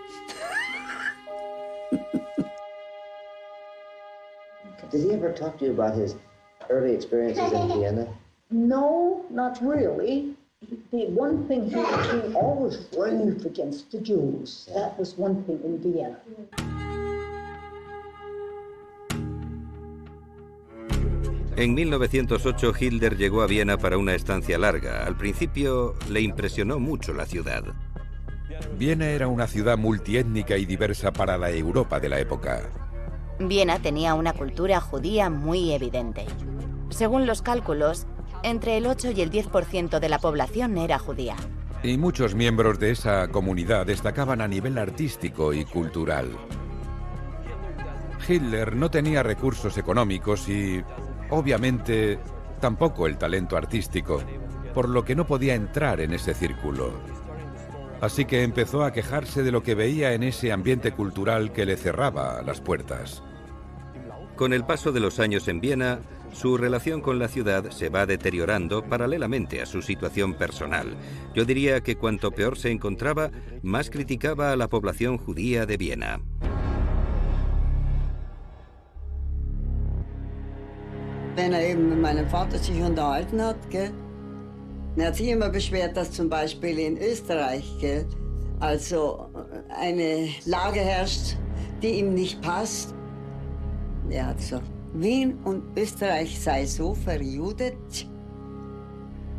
Did 4.91 5.01
he 5.01 5.11
ever 5.11 5.33
talk 5.33 5.57
to 5.57 5.65
you 5.65 5.71
about 5.71 5.95
his 5.95 6.15
early 6.69 6.93
experiences 6.93 7.51
in 7.51 7.67
Vienna? 7.79 8.07
No, 8.51 9.25
not 9.31 9.57
really. 9.63 10.35
The 10.91 11.07
one 11.07 11.47
thing 11.47 11.63
he, 11.63 11.71
he 11.71 12.35
always 12.35 12.85
raved 12.95 13.47
against 13.47 13.91
the 13.91 13.99
Jews. 13.99 14.69
That 14.75 14.95
was 14.99 15.17
one 15.17 15.43
thing 15.45 15.59
in 15.63 15.79
Vienna. 15.81 16.19
En 21.55 21.75
1908 21.75 22.73
Hitler 22.79 23.15
llegó 23.15 23.43
a 23.43 23.47
Viena 23.47 23.77
para 23.77 23.99
una 23.99 24.15
estancia 24.15 24.57
larga. 24.57 25.05
Al 25.05 25.15
principio 25.15 25.93
le 26.09 26.21
impresionó 26.21 26.79
mucho 26.79 27.13
la 27.13 27.27
ciudad. 27.27 27.63
Viena 28.77 29.05
era 29.09 29.27
una 29.27 29.45
ciudad 29.45 29.77
multiétnica 29.77 30.57
y 30.57 30.65
diversa 30.65 31.13
para 31.13 31.37
la 31.37 31.51
Europa 31.51 31.99
de 31.99 32.09
la 32.09 32.19
época. 32.19 32.63
Viena 33.39 33.79
tenía 33.79 34.15
una 34.15 34.33
cultura 34.33 34.81
judía 34.81 35.29
muy 35.29 35.73
evidente. 35.73 36.25
Según 36.89 37.27
los 37.27 37.43
cálculos, 37.43 38.07
entre 38.41 38.77
el 38.77 38.87
8 38.87 39.11
y 39.11 39.21
el 39.21 39.31
10% 39.31 39.99
de 39.99 40.09
la 40.09 40.17
población 40.17 40.77
era 40.79 40.97
judía. 40.97 41.35
Y 41.83 41.97
muchos 41.97 42.33
miembros 42.33 42.79
de 42.79 42.91
esa 42.91 43.27
comunidad 43.27 43.85
destacaban 43.85 44.41
a 44.41 44.47
nivel 44.47 44.77
artístico 44.79 45.53
y 45.53 45.65
cultural. 45.65 46.31
Hitler 48.27 48.75
no 48.75 48.89
tenía 48.89 49.21
recursos 49.21 49.77
económicos 49.77 50.47
y 50.47 50.81
Obviamente, 51.35 52.19
tampoco 52.61 53.07
el 53.07 53.17
talento 53.17 53.57
artístico. 53.57 54.21
por 54.75 54.89
lo 54.89 55.05
que 55.05 55.15
no 55.15 55.27
podía 55.27 55.53
entrar 55.53 56.01
en 56.01 56.13
ese 56.13 56.33
círculo. 56.33 56.93
Así 58.01 58.25
que 58.25 58.41
empezó 58.41 58.83
a 58.83 58.91
quejarse 58.91 59.43
de 59.43 59.51
lo 59.51 59.61
que 59.61 59.75
veía 59.75 60.13
en 60.13 60.23
ese 60.23 60.51
ambiente 60.51 60.91
cultural 60.91 61.51
que 61.51 61.67
le 61.67 61.77
cerraba 61.77 62.41
las 62.41 62.59
puertas. 62.59 63.21
Con 64.35 64.51
el 64.51 64.65
paso 64.65 64.91
de 64.91 64.99
los 64.99 65.19
años 65.19 65.47
en 65.47 65.61
Viena, 65.61 65.99
su 66.33 66.57
relación 66.57 67.01
con 67.01 67.19
la 67.19 67.27
ciudad 67.27 67.69
se 67.69 67.89
va 67.89 68.07
deteriorando 68.07 68.83
paralelamente 68.83 69.61
a 69.61 69.67
su 69.67 69.83
situación 69.83 70.33
personal. 70.33 70.95
Yo 71.35 71.45
diría 71.45 71.81
que 71.81 71.95
cuanto 71.95 72.31
peor 72.31 72.57
se 72.57 72.71
encontraba, 72.71 73.29
más 73.61 73.91
criticaba 73.91 74.51
a 74.51 74.55
la 74.55 74.69
población 74.69 75.19
judía 75.19 75.67
de 75.67 75.77
Viena. 75.77 76.19
Wenn 81.35 81.51
er 81.53 81.67
eben 81.67 81.89
mit 81.89 81.99
meinem 81.99 82.27
Vater 82.27 82.59
sich 82.59 82.79
unterhalten 82.81 83.41
hat, 83.41 83.57
gell? 83.69 83.91
Er 84.95 85.07
hat 85.07 85.15
sich 85.15 85.29
immer 85.29 85.49
beschwert, 85.49 85.97
dass 85.97 86.11
zum 86.11 86.29
Beispiel 86.29 86.77
in 86.77 86.97
Österreich, 86.97 87.65
gell, 87.79 88.05
also 88.59 89.25
eine 89.69 90.29
Lage 90.45 90.79
herrscht, 90.79 91.35
die 91.81 91.99
ihm 91.99 92.13
nicht 92.13 92.39
passt. 92.41 92.93
Er 94.09 94.27
hat 94.27 94.37
gesagt, 94.37 94.69
Wien 94.93 95.39
und 95.43 95.63
Österreich 95.75 96.39
sei 96.39 96.65
so 96.67 96.93
verjudet 96.93 98.07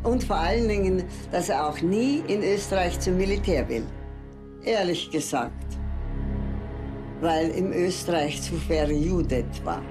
und 0.03 0.23
vor 0.23 0.35
allen 0.35 0.67
Dingen, 0.67 1.03
dass 1.31 1.47
er 1.47 1.67
auch 1.67 1.81
nie 1.81 2.21
in 2.27 2.43
Österreich 2.43 2.99
zum 2.99 3.15
Militär 3.15 3.67
will. 3.69 3.85
Ehrlich 4.63 5.09
gesagt, 5.09 5.77
weil 7.21 7.49
in 7.51 7.71
Österreich 7.71 8.41
zu 8.41 8.55
verjudet 8.55 9.65
war. 9.65 9.81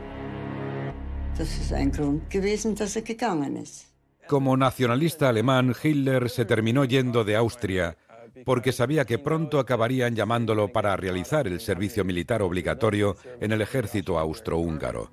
Como 4.28 4.56
nacionalista 4.56 5.28
alemán, 5.28 5.74
Hitler 5.82 6.30
se 6.30 6.44
terminó 6.44 6.84
yendo 6.84 7.24
de 7.24 7.36
Austria 7.36 7.96
porque 8.44 8.72
sabía 8.72 9.04
que 9.04 9.18
pronto 9.18 9.58
acabarían 9.58 10.14
llamándolo 10.14 10.72
para 10.72 10.96
realizar 10.96 11.46
el 11.46 11.60
servicio 11.60 12.04
militar 12.04 12.42
obligatorio 12.42 13.16
en 13.40 13.52
el 13.52 13.60
ejército 13.60 14.18
austrohúngaro. 14.18 15.12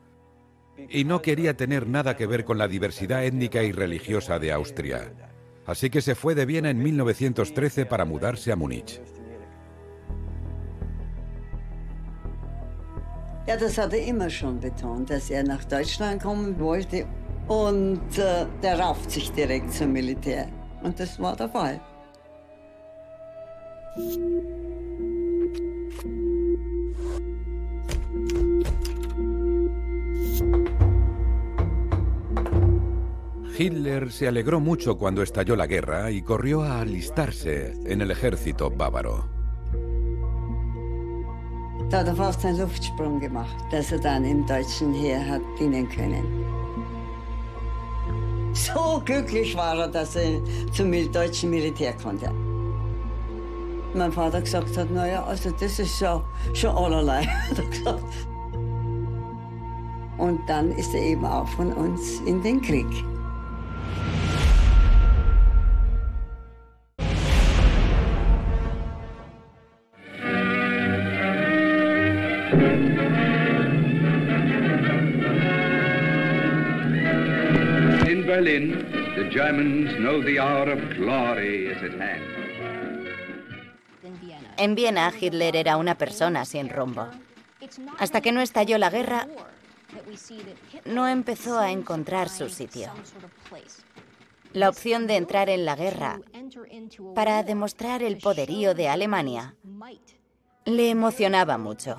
Y 0.89 1.03
no 1.03 1.21
quería 1.21 1.55
tener 1.55 1.87
nada 1.87 2.15
que 2.17 2.25
ver 2.25 2.45
con 2.45 2.57
la 2.57 2.67
diversidad 2.67 3.23
étnica 3.23 3.63
y 3.63 3.71
religiosa 3.71 4.39
de 4.39 4.51
Austria. 4.51 5.13
Así 5.65 5.89
que 5.89 6.01
se 6.01 6.15
fue 6.15 6.33
de 6.33 6.45
Viena 6.45 6.69
en 6.69 6.81
1913 6.81 7.85
para 7.85 8.05
mudarse 8.05 8.51
a 8.51 8.55
Múnich. 8.55 9.01
Ja, 13.47 13.57
das 13.57 13.77
hat 13.77 13.93
er 13.93 14.05
immer 14.05 14.29
schon 14.29 14.59
betont, 14.59 15.09
dass 15.09 15.29
er 15.29 15.43
nach 15.43 15.63
Deutschland 15.65 16.21
kommen 16.21 16.59
wollte. 16.59 17.05
Und 17.47 18.17
äh, 18.17 18.45
der 18.61 18.79
rafft 18.79 19.11
sich 19.11 19.31
direkt 19.31 19.73
zum 19.73 19.93
Militär. 19.93 20.47
Und 20.83 20.99
das 20.99 21.19
war 21.19 21.35
der 21.35 21.49
Fall. 21.49 21.79
Hitler 33.57 34.09
se 34.09 34.27
alegró 34.27 34.59
mucho 34.59 34.97
cuando 34.97 35.21
estalló 35.21 35.55
la 35.55 35.67
guerra 35.67 36.09
y 36.09 36.21
corrió 36.21 36.63
a 36.63 36.81
alistarse 36.81 37.73
en 37.85 38.01
el 38.01 38.11
ejército 38.11 38.71
bávaro. 38.71 39.40
Da 41.91 41.99
hat 41.99 42.07
er 42.07 42.15
fast 42.15 42.45
einen 42.45 42.57
Luftsprung 42.57 43.19
gemacht, 43.19 43.53
dass 43.69 43.91
er 43.91 43.99
dann 43.99 44.23
im 44.23 44.45
deutschen 44.45 44.93
Heer 44.93 45.27
hat 45.27 45.41
dienen 45.59 45.89
können. 45.89 46.23
So 48.53 49.01
glücklich 49.03 49.57
war 49.57 49.77
er, 49.77 49.87
dass 49.89 50.15
er 50.15 50.39
zum 50.71 50.89
deutschen 51.11 51.49
Militär 51.49 51.93
konnte. 52.01 52.31
Mein 53.93 54.11
Vater 54.13 54.39
gesagt 54.39 54.77
hat, 54.77 54.89
naja, 54.89 55.21
also 55.25 55.51
das 55.51 55.79
ist 55.79 55.99
schon, 55.99 56.23
schon 56.53 56.73
allerlei. 56.73 57.27
Er. 57.85 57.99
Und 60.17 60.39
dann 60.47 60.71
ist 60.73 60.93
er 60.93 61.01
eben 61.01 61.25
auch 61.25 61.47
von 61.47 61.73
uns 61.73 62.21
in 62.21 62.41
den 62.41 62.61
Krieg. 62.61 62.87
En 84.57 84.75
Viena, 84.75 85.11
Hitler 85.19 85.55
era 85.55 85.77
una 85.77 85.95
persona 85.95 86.45
sin 86.45 86.69
rumbo. 86.69 87.07
Hasta 87.97 88.21
que 88.21 88.31
no 88.31 88.41
estalló 88.41 88.77
la 88.77 88.89
guerra, 88.89 89.27
no 90.85 91.07
empezó 91.07 91.59
a 91.59 91.71
encontrar 91.71 92.29
su 92.29 92.49
sitio. 92.49 92.91
La 94.53 94.69
opción 94.69 95.07
de 95.07 95.15
entrar 95.15 95.49
en 95.49 95.65
la 95.65 95.75
guerra 95.75 96.19
para 97.15 97.43
demostrar 97.43 98.03
el 98.03 98.17
poderío 98.17 98.73
de 98.73 98.89
Alemania 98.89 99.55
le 100.65 100.89
emocionaba 100.89 101.57
mucho. 101.57 101.95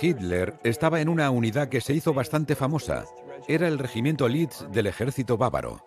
Hitler 0.00 0.58
estaba 0.64 1.00
en 1.00 1.08
una 1.08 1.30
unidad 1.30 1.68
que 1.68 1.80
se 1.80 1.94
hizo 1.94 2.14
bastante 2.14 2.54
famosa. 2.54 3.04
Era 3.48 3.68
el 3.68 3.78
regimiento 3.78 4.28
Leeds 4.28 4.66
del 4.72 4.86
ejército 4.86 5.36
bávaro. 5.36 5.84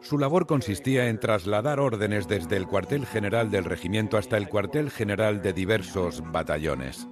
Su 0.00 0.18
labor 0.18 0.46
consistía 0.46 1.08
en 1.08 1.18
trasladar 1.18 1.80
órdenes 1.80 2.28
desde 2.28 2.56
el 2.56 2.66
cuartel 2.66 3.04
general 3.04 3.50
del 3.50 3.64
regimiento 3.64 4.16
hasta 4.16 4.36
el 4.36 4.48
cuartel 4.48 4.90
general 4.90 5.42
de 5.42 5.52
diversos 5.52 6.22
batallones. 6.30 7.08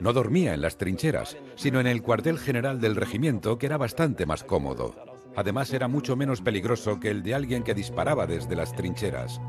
No 0.00 0.12
dormía 0.12 0.54
en 0.54 0.62
las 0.62 0.78
trincheras, 0.78 1.36
sino 1.56 1.80
en 1.80 1.88
el 1.88 2.02
cuartel 2.02 2.38
general 2.38 2.80
del 2.80 2.94
regimiento, 2.94 3.58
que 3.58 3.66
era 3.66 3.78
bastante 3.78 4.26
más 4.26 4.44
cómodo. 4.44 4.94
Además, 5.34 5.72
era 5.72 5.88
mucho 5.88 6.14
menos 6.14 6.40
peligroso 6.40 7.00
que 7.00 7.10
el 7.10 7.22
de 7.22 7.34
alguien 7.34 7.64
que 7.64 7.74
disparaba 7.74 8.26
desde 8.26 8.54
las 8.54 8.74
trincheras. 8.74 9.40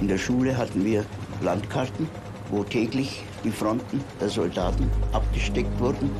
In 0.00 0.06
der 0.06 0.18
Schule 0.18 0.56
hatten 0.56 0.84
wir 0.84 1.04
Landkarten, 1.42 2.08
wo 2.50 2.62
täglich 2.62 3.24
die 3.42 3.50
Fronten 3.50 4.00
der 4.20 4.28
Soldaten 4.28 4.88
abgesteckt 5.12 5.80
wurden 5.80 6.10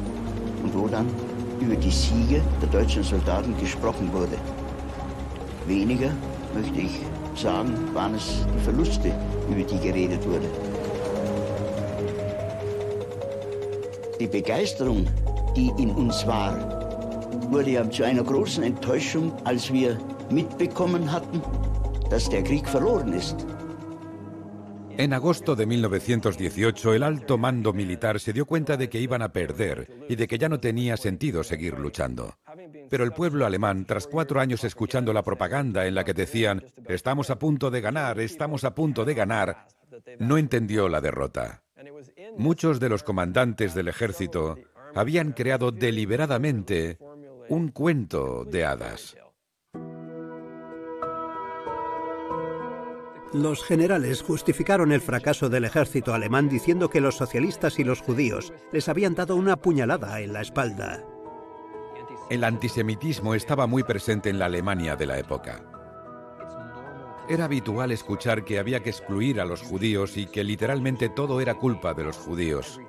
und 0.64 0.74
wo 0.74 0.88
dann 0.88 1.06
über 1.60 1.76
die 1.76 1.90
Siege 1.90 2.42
der 2.60 2.68
deutschen 2.70 3.04
Soldaten 3.04 3.56
gesprochen 3.58 4.12
wurde. 4.12 4.36
Weniger, 5.66 6.10
möchte 6.54 6.80
ich 6.80 7.00
sagen, 7.36 7.72
waren 7.94 8.14
es 8.16 8.44
die 8.52 8.64
Verluste, 8.64 9.12
über 9.48 9.62
die 9.62 9.78
geredet 9.78 10.26
wurde. 10.26 10.48
Die 14.18 14.26
Begeisterung, 14.26 15.06
die 15.56 15.70
in 15.78 15.90
uns 15.90 16.26
war, 16.26 16.56
wurde 17.50 17.70
ja 17.70 17.88
zu 17.88 18.02
einer 18.02 18.24
großen 18.24 18.64
Enttäuschung, 18.64 19.32
als 19.44 19.72
wir 19.72 19.96
mitbekommen 20.30 21.12
hatten, 21.12 21.40
dass 22.10 22.28
der 22.28 22.42
Krieg 22.42 22.68
verloren 22.68 23.12
ist. 23.12 23.36
En 24.98 25.12
agosto 25.12 25.54
de 25.54 25.64
1918, 25.64 26.92
el 26.92 27.04
alto 27.04 27.38
mando 27.38 27.72
militar 27.72 28.18
se 28.18 28.32
dio 28.32 28.46
cuenta 28.46 28.76
de 28.76 28.88
que 28.88 28.98
iban 28.98 29.22
a 29.22 29.32
perder 29.32 29.88
y 30.08 30.16
de 30.16 30.26
que 30.26 30.38
ya 30.38 30.48
no 30.48 30.58
tenía 30.58 30.96
sentido 30.96 31.44
seguir 31.44 31.78
luchando. 31.78 32.36
Pero 32.90 33.04
el 33.04 33.12
pueblo 33.12 33.46
alemán, 33.46 33.84
tras 33.84 34.08
cuatro 34.08 34.40
años 34.40 34.64
escuchando 34.64 35.12
la 35.12 35.22
propaganda 35.22 35.86
en 35.86 35.94
la 35.94 36.02
que 36.02 36.14
decían, 36.14 36.64
estamos 36.88 37.30
a 37.30 37.38
punto 37.38 37.70
de 37.70 37.80
ganar, 37.80 38.18
estamos 38.18 38.64
a 38.64 38.74
punto 38.74 39.04
de 39.04 39.14
ganar, 39.14 39.68
no 40.18 40.36
entendió 40.36 40.88
la 40.88 41.00
derrota. 41.00 41.62
Muchos 42.36 42.80
de 42.80 42.88
los 42.88 43.04
comandantes 43.04 43.74
del 43.74 43.86
ejército 43.86 44.58
habían 44.96 45.30
creado 45.30 45.70
deliberadamente 45.70 46.98
un 47.48 47.68
cuento 47.68 48.44
de 48.44 48.64
hadas. 48.64 49.16
Los 53.32 53.62
generales 53.62 54.22
justificaron 54.22 54.90
el 54.90 55.02
fracaso 55.02 55.50
del 55.50 55.66
ejército 55.66 56.14
alemán 56.14 56.48
diciendo 56.48 56.88
que 56.88 57.02
los 57.02 57.16
socialistas 57.16 57.78
y 57.78 57.84
los 57.84 58.00
judíos 58.00 58.54
les 58.72 58.88
habían 58.88 59.14
dado 59.14 59.36
una 59.36 59.56
puñalada 59.56 60.20
en 60.20 60.32
la 60.32 60.40
espalda. 60.40 61.04
El 62.30 62.42
antisemitismo 62.42 63.34
estaba 63.34 63.66
muy 63.66 63.82
presente 63.82 64.30
en 64.30 64.38
la 64.38 64.46
Alemania 64.46 64.96
de 64.96 65.06
la 65.06 65.18
época. 65.18 65.62
Era 67.28 67.44
habitual 67.44 67.92
escuchar 67.92 68.46
que 68.46 68.58
había 68.58 68.82
que 68.82 68.90
excluir 68.90 69.42
a 69.42 69.44
los 69.44 69.60
judíos 69.60 70.16
y 70.16 70.26
que 70.26 70.42
literalmente 70.42 71.10
todo 71.10 71.42
era 71.42 71.54
culpa 71.54 71.92
de 71.92 72.04
los 72.04 72.16
judíos. 72.16 72.80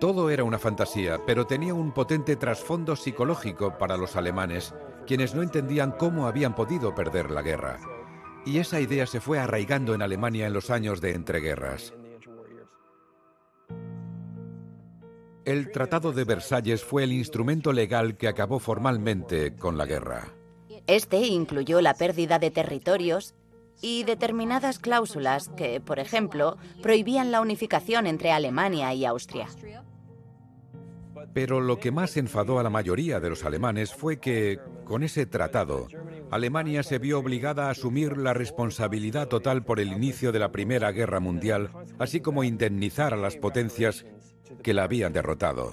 Todo 0.00 0.30
era 0.30 0.44
una 0.44 0.58
fantasía, 0.58 1.20
pero 1.26 1.46
tenía 1.46 1.74
un 1.74 1.92
potente 1.92 2.36
trasfondo 2.36 2.96
psicológico 2.96 3.76
para 3.76 3.98
los 3.98 4.16
alemanes, 4.16 4.74
quienes 5.06 5.34
no 5.34 5.42
entendían 5.42 5.92
cómo 5.92 6.26
habían 6.26 6.54
podido 6.54 6.94
perder 6.94 7.30
la 7.30 7.42
guerra. 7.42 7.78
Y 8.46 8.58
esa 8.58 8.80
idea 8.80 9.06
se 9.06 9.20
fue 9.20 9.38
arraigando 9.38 9.94
en 9.94 10.02
Alemania 10.02 10.46
en 10.46 10.52
los 10.52 10.70
años 10.70 11.00
de 11.00 11.12
entreguerras. 11.12 11.94
El 15.44 15.70
Tratado 15.70 16.12
de 16.12 16.24
Versalles 16.24 16.82
fue 16.82 17.04
el 17.04 17.12
instrumento 17.12 17.72
legal 17.72 18.16
que 18.16 18.28
acabó 18.28 18.58
formalmente 18.58 19.54
con 19.56 19.76
la 19.76 19.84
guerra. 19.84 20.32
Este 20.86 21.18
incluyó 21.18 21.80
la 21.80 21.94
pérdida 21.94 22.38
de 22.38 22.50
territorios 22.50 23.34
y 23.80 24.04
determinadas 24.04 24.78
cláusulas 24.78 25.50
que, 25.50 25.80
por 25.80 25.98
ejemplo, 25.98 26.56
prohibían 26.82 27.30
la 27.30 27.40
unificación 27.40 28.06
entre 28.06 28.32
Alemania 28.32 28.94
y 28.94 29.04
Austria. 29.04 29.48
Pero 31.34 31.60
lo 31.60 31.78
que 31.78 31.90
más 31.90 32.16
enfadó 32.16 32.58
a 32.58 32.62
la 32.62 32.70
mayoría 32.70 33.20
de 33.20 33.28
los 33.28 33.44
alemanes 33.44 33.92
fue 33.92 34.18
que, 34.18 34.60
con 34.84 35.02
ese 35.02 35.26
tratado, 35.26 35.88
Alemania 36.34 36.82
se 36.82 36.98
vio 36.98 37.20
obligada 37.20 37.68
a 37.68 37.70
asumir 37.70 38.18
la 38.18 38.34
responsabilidad 38.34 39.28
total 39.28 39.64
por 39.64 39.78
el 39.78 39.92
inicio 39.92 40.32
de 40.32 40.40
la 40.40 40.50
Primera 40.50 40.90
Guerra 40.90 41.20
Mundial, 41.20 41.70
así 42.00 42.20
como 42.20 42.42
indemnizar 42.42 43.14
a 43.14 43.16
las 43.16 43.36
potencias 43.36 44.04
que 44.60 44.74
la 44.74 44.82
habían 44.82 45.12
derrotado. 45.12 45.72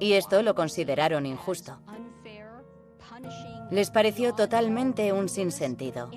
Y 0.00 0.14
esto 0.14 0.42
lo 0.42 0.54
consideraron 0.54 1.26
injusto. 1.26 1.80
Les 3.70 3.90
pareció 3.90 4.34
totalmente 4.34 5.12
un 5.12 5.28
sinsentido 5.28 6.10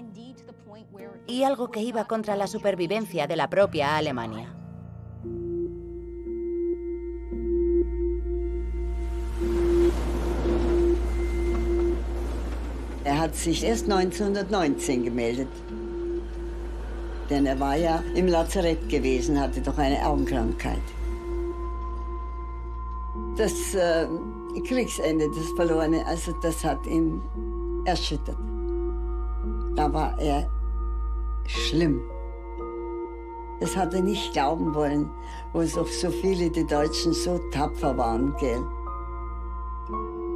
y 1.28 1.44
algo 1.44 1.72
que 1.72 1.82
iba 1.82 2.06
contra 2.06 2.38
la 2.38 2.48
supervivencia 2.48 3.28
de 3.28 3.36
la 3.36 3.50
propia 3.50 3.98
Alemania. 3.98 4.55
Er 13.06 13.20
hat 13.20 13.36
sich 13.36 13.64
erst 13.64 13.84
1919 13.84 15.04
gemeldet. 15.04 15.48
Denn 17.30 17.46
er 17.46 17.60
war 17.60 17.78
ja 17.78 18.04
im 18.16 18.28
Lazarett 18.28 18.90
gewesen, 18.90 19.40
hatte 19.40 19.62
doch 19.62 19.78
eine 19.78 20.04
Augenkrankheit. 20.04 20.82
Das 23.38 23.76
äh, 23.76 24.08
Kriegsende, 24.68 25.28
das 25.36 25.52
Verlorene, 25.56 26.04
also 26.08 26.34
das 26.42 26.64
hat 26.66 26.86
ihn 26.88 27.22
erschüttert. 27.86 28.38
Da 29.76 29.94
war 29.94 30.20
er 30.20 30.50
schlimm. 31.46 32.02
Das 33.60 33.78
hat 33.78 33.94
er 33.94 34.02
nicht 34.02 34.34
glauben 34.34 34.74
wollen, 34.74 35.12
wo 35.54 35.62
doch 35.62 35.88
so 35.88 36.10
viele 36.10 36.50
die 36.50 36.66
Deutschen 36.66 37.14
so 37.14 37.40
tapfer 37.52 37.96
waren, 37.98 38.36
gell. 38.40 38.64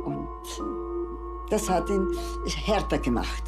Und 0.05 0.78
das 1.49 1.69
hat 1.69 1.89
ihn 1.89 2.07
härter 2.65 2.99
gemacht. 2.99 3.43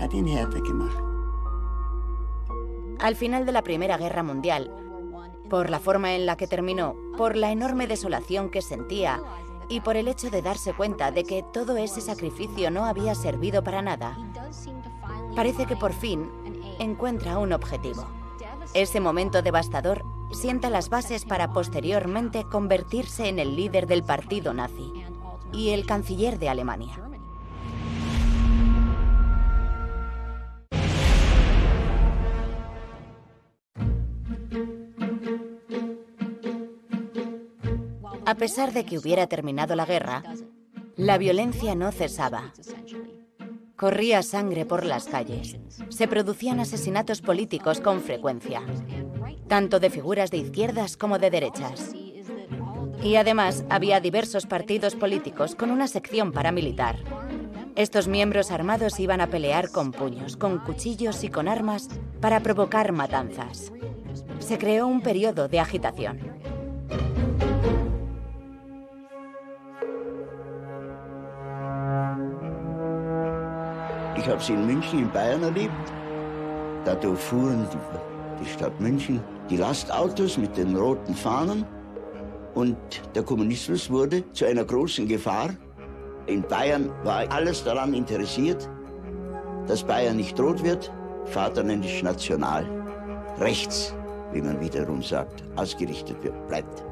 Hat 0.00 0.12
ihn 0.14 0.26
härter 0.26 0.60
gemacht. 0.60 1.02
Al 3.00 3.14
final 3.14 3.46
de 3.46 3.52
la 3.52 3.62
Primera 3.62 3.96
Guerra 3.96 4.22
Mundial, 4.22 4.72
por 5.48 5.70
la 5.70 5.78
forma 5.78 6.14
en 6.14 6.26
la 6.26 6.36
que 6.36 6.48
terminó, 6.48 6.96
por 7.16 7.36
la 7.36 7.52
enorme 7.52 7.86
desolación 7.86 8.50
que 8.50 8.60
sentía 8.60 9.20
y 9.68 9.80
por 9.80 9.96
el 9.96 10.08
hecho 10.08 10.30
de 10.30 10.42
darse 10.42 10.72
cuenta 10.72 11.12
de 11.12 11.24
que 11.24 11.44
todo 11.52 11.76
ese 11.76 12.00
sacrificio 12.00 12.70
no 12.70 12.86
había 12.86 13.14
servido 13.14 13.62
para 13.62 13.82
nada, 13.82 14.18
parece 15.36 15.66
que 15.66 15.76
por 15.76 15.92
fin 15.92 16.28
encuentra 16.80 17.38
un 17.38 17.52
objetivo. 17.52 18.04
Ese 18.74 19.00
momento 19.00 19.42
devastador 19.42 20.04
sienta 20.32 20.68
las 20.68 20.88
bases 20.90 21.24
para 21.24 21.52
posteriormente 21.52 22.44
convertirse 22.44 23.28
en 23.28 23.38
el 23.38 23.56
líder 23.56 23.86
del 23.86 24.02
partido 24.02 24.52
nazi 24.52 24.97
y 25.52 25.70
el 25.70 25.86
canciller 25.86 26.38
de 26.38 26.48
Alemania. 26.48 27.08
A 38.28 38.34
pesar 38.34 38.74
de 38.74 38.84
que 38.84 38.98
hubiera 38.98 39.26
terminado 39.26 39.74
la 39.74 39.86
guerra, 39.86 40.22
la 40.96 41.16
violencia 41.16 41.74
no 41.74 41.90
cesaba. 41.92 42.52
Corría 43.74 44.22
sangre 44.22 44.66
por 44.66 44.84
las 44.84 45.06
calles. 45.06 45.56
Se 45.88 46.08
producían 46.08 46.60
asesinatos 46.60 47.22
políticos 47.22 47.80
con 47.80 48.02
frecuencia, 48.02 48.60
tanto 49.46 49.80
de 49.80 49.88
figuras 49.88 50.30
de 50.30 50.36
izquierdas 50.36 50.98
como 50.98 51.18
de 51.18 51.30
derechas. 51.30 51.94
Y 53.02 53.16
además 53.16 53.64
había 53.70 54.00
diversos 54.00 54.46
partidos 54.46 54.94
políticos 54.94 55.54
con 55.54 55.70
una 55.70 55.86
sección 55.88 56.32
paramilitar. 56.32 56.96
Estos 57.76 58.08
miembros 58.08 58.50
armados 58.50 58.98
iban 58.98 59.20
a 59.20 59.28
pelear 59.28 59.70
con 59.70 59.92
puños, 59.92 60.36
con 60.36 60.58
cuchillos 60.58 61.22
y 61.22 61.28
con 61.28 61.46
armas 61.46 61.88
para 62.20 62.40
provocar 62.40 62.92
matanzas. 62.92 63.72
Se 64.40 64.58
creó 64.58 64.86
un 64.88 65.00
periodo 65.00 65.48
de 65.48 65.60
agitación. 65.60 66.18
Ich 74.16 74.26
habe 74.26 74.42
sie 74.42 74.54
in 74.54 74.66
München, 74.66 74.98
in 74.98 75.12
Bayern 75.12 75.44
erlebt. 75.44 75.72
Da 76.84 76.96
fuhren 77.16 77.68
die, 77.70 77.78
die 78.42 78.50
Stadt 78.50 78.80
München 78.80 79.22
die 79.48 79.56
Lastautos 79.56 80.36
mit 80.36 80.56
den 80.56 80.76
roten 80.76 81.14
Fahnen 81.14 81.64
und 82.58 82.76
der 83.14 83.22
Kommunismus 83.22 83.88
wurde 83.88 84.24
zu 84.32 84.44
einer 84.44 84.64
großen 84.64 85.06
Gefahr. 85.06 85.50
In 86.26 86.42
Bayern 86.42 86.90
war 87.04 87.24
alles 87.30 87.62
daran 87.62 87.94
interessiert, 87.94 88.68
dass 89.68 89.84
Bayern 89.84 90.16
nicht 90.16 90.38
rot 90.40 90.64
wird, 90.64 90.92
vaterländisch 91.26 92.02
national, 92.02 92.64
rechts, 93.38 93.94
wie 94.32 94.42
man 94.42 94.60
wiederum 94.60 95.02
sagt, 95.02 95.44
ausgerichtet 95.56 96.16
wird, 96.24 96.48
bleibt. 96.48 96.84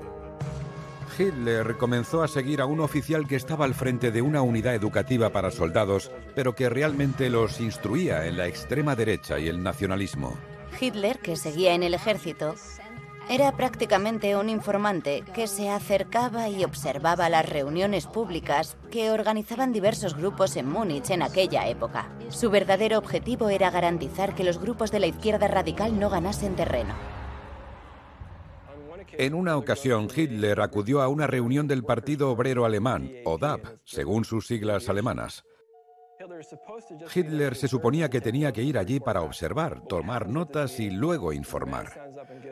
Hitler 1.19 1.79
comenzó 1.79 2.23
a 2.23 2.29
seguir 2.29 2.61
a 2.61 2.67
un 2.67 2.81
oficial 2.81 3.27
que 3.27 3.37
estaba 3.37 3.65
al 3.65 3.75
frente 3.75 4.11
de 4.13 4.21
una 4.21 4.43
unidad 4.43 4.75
educativa 4.75 5.31
para 5.31 5.51
soldados, 5.51 6.11
pero 6.35 6.55
que 6.55 6.69
realmente 6.69 7.31
los 7.31 7.59
instruía 7.59 8.27
en 8.27 8.37
la 8.37 8.47
extrema 8.47 8.95
derecha 8.95 9.39
y 9.39 9.49
el 9.49 9.63
nacionalismo. 9.63 10.35
Hitler, 10.79 11.19
que 11.19 11.37
seguía 11.37 11.75
en 11.75 11.83
el 11.83 11.95
ejército, 11.95 12.55
era 13.29 13.57
prácticamente 13.57 14.37
un 14.37 14.49
informante 14.49 15.25
que 15.35 15.49
se 15.49 15.69
acercaba 15.69 16.49
y 16.49 16.62
observaba 16.65 17.29
las 17.29 17.49
reuniones 17.49 18.07
públicas 18.07 18.77
que 18.91 19.11
organizaban 19.11 19.73
diversos 19.73 20.17
grupos 20.17 20.57
en 20.57 20.71
Múnich 20.71 21.11
en 21.11 21.23
aquella 21.23 21.69
época. 21.69 22.09
Su 22.29 22.51
verdadero 22.51 22.99
objetivo 22.99 23.49
era 23.49 23.71
garantizar 23.71 24.35
que 24.35 24.45
los 24.45 24.61
grupos 24.61 24.93
de 24.93 25.01
la 25.01 25.07
izquierda 25.09 25.49
radical 25.49 25.99
no 25.99 26.09
ganasen 26.09 26.55
terreno. 26.55 26.95
En 29.19 29.35
una 29.35 29.57
ocasión, 29.57 30.09
Hitler 30.15 30.61
acudió 30.61 31.01
a 31.01 31.09
una 31.09 31.27
reunión 31.27 31.67
del 31.67 31.85
Partido 31.85 32.31
Obrero 32.31 32.65
Alemán, 32.65 33.11
o 33.25 33.39
DAP, 33.39 33.65
según 33.85 34.25
sus 34.25 34.47
siglas 34.47 34.89
alemanas. 34.89 35.45
Hitler 37.15 37.55
se 37.55 37.69
suponía 37.69 38.11
que 38.11 38.21
tenía 38.21 38.53
que 38.53 38.62
ir 38.62 38.79
allí 38.79 39.01
para 39.01 39.23
observar, 39.23 39.81
tomar 39.83 40.29
notas 40.29 40.81
y 40.81 40.91
luego 40.91 41.33
informar. 41.33 41.93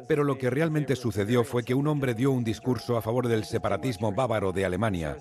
Pero 0.06 0.24
lo 0.24 0.38
que 0.38 0.50
realmente 0.50 0.96
sucedió 0.96 1.44
fue 1.44 1.64
que 1.64 1.74
un 1.74 1.86
hombre 1.88 2.14
dio 2.14 2.30
un 2.30 2.44
discurso 2.44 2.96
a 2.96 3.02
favor 3.02 3.28
del 3.28 3.44
separatismo 3.44 4.12
bávaro 4.12 4.52
de 4.52 4.64
Alemania. 4.64 5.16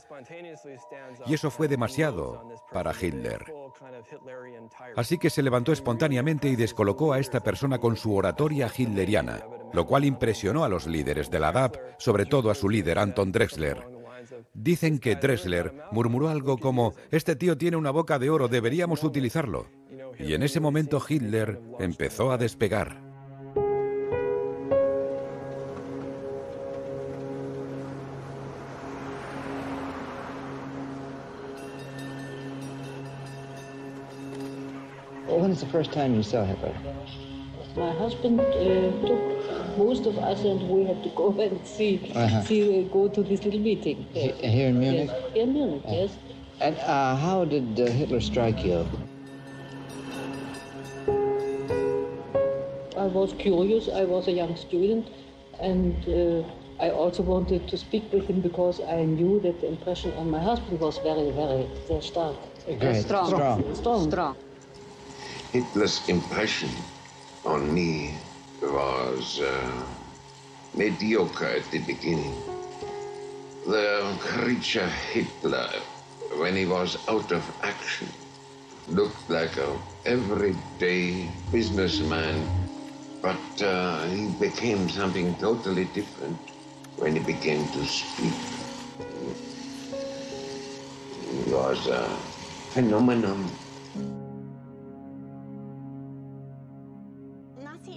Y 1.26 1.34
eso 1.34 1.50
fue 1.52 1.68
demasiado 1.68 2.48
para 2.72 2.94
Hitler. 3.00 3.46
Así 4.96 5.18
que 5.18 5.30
se 5.30 5.44
levantó 5.44 5.72
espontáneamente 5.72 6.48
y 6.48 6.56
descolocó 6.56 7.14
a 7.14 7.20
esta 7.20 7.42
persona 7.42 7.80
con 7.80 7.96
su 7.96 8.16
oratoria 8.16 8.70
hitleriana, 8.76 9.42
lo 9.74 9.86
cual 9.86 10.06
impresionó 10.06 10.64
a 10.64 10.70
los 10.70 10.88
líderes 10.88 11.30
de 11.30 11.40
la 11.40 11.52
DAP, 11.52 11.78
sobre 11.98 12.26
todo 12.26 12.52
a 12.52 12.56
su 12.56 12.70
líder 12.70 13.00
Anton 13.00 13.32
Drexler. 13.32 13.93
Dicen 14.54 15.00
que 15.00 15.16
Drexler 15.16 15.74
murmuró 15.92 16.30
algo 16.30 16.58
como, 16.58 16.94
este 17.12 17.36
tío 17.36 17.58
tiene 17.58 17.78
una 17.78 17.92
boca 17.92 18.20
de 18.20 18.30
oro, 18.30 18.48
deberíamos 18.48 19.04
utilizarlo. 19.04 19.68
Y 20.20 20.34
en 20.34 20.44
ese 20.44 20.60
momento 20.60 21.02
Hitler 21.08 21.60
empezó 21.80 22.32
a 22.32 22.38
despegar. 22.38 23.14
Hitler? 36.46 37.23
My 37.76 37.92
husband 37.92 38.40
uh, 38.40 39.08
took 39.08 39.78
most 39.78 40.06
of 40.06 40.18
us, 40.20 40.44
and 40.44 40.70
we 40.70 40.86
had 40.86 41.02
to 41.04 41.10
go 41.10 41.30
and 41.46 41.66
see, 41.66 42.12
Uh-huh. 42.16 42.42
see 42.44 42.62
uh, 42.80 42.94
go 42.94 43.08
to 43.10 43.24
this 43.24 43.44
little 43.44 43.60
meeting. 43.60 44.06
Yes. 44.14 44.40
Here 44.40 44.68
in 44.70 44.80
Munich? 44.80 45.10
Yes. 45.10 45.34
Here 45.34 45.44
in 45.44 45.54
Munich, 45.54 45.82
Uh, 45.88 45.92
yes. 45.92 46.12
And 46.62 46.78
uh, 46.78 47.16
how 47.16 47.46
did 47.46 47.80
uh, 47.80 47.88
Hitler 47.90 48.22
strike 48.22 48.64
you? 48.64 48.86
I 52.96 53.08
was 53.08 53.34
curious. 53.34 53.90
I 53.90 54.06
was 54.06 54.28
a 54.28 54.32
young 54.32 54.56
student, 54.56 55.10
and 55.60 55.98
uh, 56.08 56.44
I 56.80 56.92
also 56.92 57.24
wanted 57.24 57.68
to 57.68 57.78
speak 57.78 58.14
with 58.14 58.28
him 58.30 58.40
because 58.42 58.80
I 58.82 59.04
knew 59.04 59.40
that 59.42 59.60
the 59.62 59.68
impression 59.68 60.14
on 60.14 60.30
my 60.30 60.40
husband 60.40 60.80
was 60.80 61.00
very, 61.00 61.32
very, 61.32 61.68
very 61.88 62.02
stark. 62.02 62.36
Strong. 63.02 63.28
Strong. 63.28 63.76
Strong. 63.76 64.12
Strong. 64.12 64.36
Hitler's 65.52 66.08
impression 66.08 66.70
on 67.46 67.74
me 67.74 68.18
was 68.62 69.42
uh, 69.42 69.86
mediocre 70.74 71.46
at 71.46 71.70
the 71.72 71.80
beginning. 71.80 72.42
The 73.66 74.16
creature 74.20 74.88
Hitler, 74.88 75.70
when 76.38 76.56
he 76.56 76.66
was 76.66 76.98
out 77.08 77.32
of 77.32 77.44
action, 77.62 78.10
looked 78.88 79.30
like 79.30 79.58
a 79.58 79.78
everyday 80.06 81.30
businessman, 81.52 82.70
but 83.22 83.62
uh, 83.62 84.06
he 84.08 84.28
became 84.28 84.90
something 84.90 85.36
totally 85.36 85.86
different 85.86 86.40
when 86.98 87.16
he 87.16 87.22
began 87.22 87.70
to 87.72 87.86
speak. 87.86 88.34
He 91.22 91.52
was 91.52 91.88
a 91.88 92.18
phenomenon. 92.72 93.50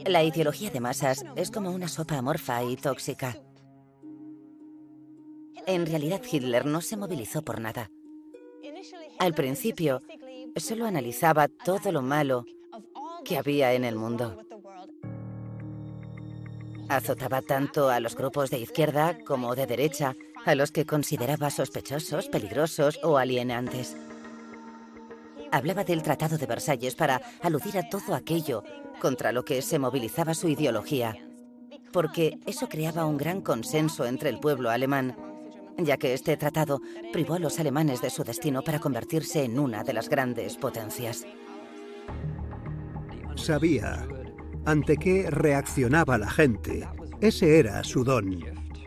La 0.06 0.22
ideología 0.22 0.70
de 0.70 0.80
masas 0.80 1.24
es 1.34 1.50
como 1.50 1.70
una 1.70 1.88
sopa 1.88 2.16
amorfa 2.16 2.62
y 2.62 2.76
tóxica. 2.76 3.36
En 5.66 5.84
realidad 5.84 6.22
Hitler 6.30 6.64
no 6.64 6.80
se 6.80 6.96
movilizó 6.96 7.42
por 7.42 7.60
nada. 7.60 7.90
Al 9.18 9.34
principio, 9.34 10.02
solo 10.54 10.86
analizaba 10.86 11.48
todo 11.48 11.90
lo 11.90 12.02
malo 12.02 12.44
que 13.24 13.36
había 13.36 13.72
en 13.72 13.84
el 13.84 13.96
mundo. 13.96 14.38
Azotaba 16.88 17.42
tanto 17.42 17.90
a 17.90 17.98
los 17.98 18.14
grupos 18.14 18.50
de 18.50 18.60
izquierda 18.60 19.18
como 19.24 19.56
de 19.56 19.66
derecha, 19.66 20.14
a 20.44 20.54
los 20.54 20.70
que 20.70 20.86
consideraba 20.86 21.50
sospechosos, 21.50 22.28
peligrosos 22.28 23.00
o 23.02 23.18
alienantes. 23.18 23.96
Hablaba 25.56 25.84
del 25.84 26.02
Tratado 26.02 26.36
de 26.36 26.44
Versalles 26.44 26.94
para 26.94 27.22
aludir 27.40 27.78
a 27.78 27.88
todo 27.88 28.14
aquello 28.14 28.62
contra 29.00 29.32
lo 29.32 29.42
que 29.42 29.62
se 29.62 29.78
movilizaba 29.78 30.34
su 30.34 30.48
ideología, 30.48 31.16
porque 31.94 32.38
eso 32.44 32.68
creaba 32.68 33.06
un 33.06 33.16
gran 33.16 33.40
consenso 33.40 34.04
entre 34.04 34.28
el 34.28 34.38
pueblo 34.38 34.68
alemán, 34.68 35.16
ya 35.78 35.96
que 35.96 36.12
este 36.12 36.36
tratado 36.36 36.82
privó 37.10 37.34
a 37.34 37.38
los 37.38 37.58
alemanes 37.58 38.02
de 38.02 38.10
su 38.10 38.22
destino 38.22 38.60
para 38.60 38.80
convertirse 38.80 39.44
en 39.44 39.58
una 39.58 39.82
de 39.82 39.94
las 39.94 40.10
grandes 40.10 40.58
potencias. 40.58 41.24
Sabía 43.34 44.06
ante 44.66 44.98
qué 44.98 45.30
reaccionaba 45.30 46.18
la 46.18 46.28
gente. 46.28 46.86
Ese 47.22 47.58
era 47.58 47.82
su 47.82 48.04
don. 48.04 48.40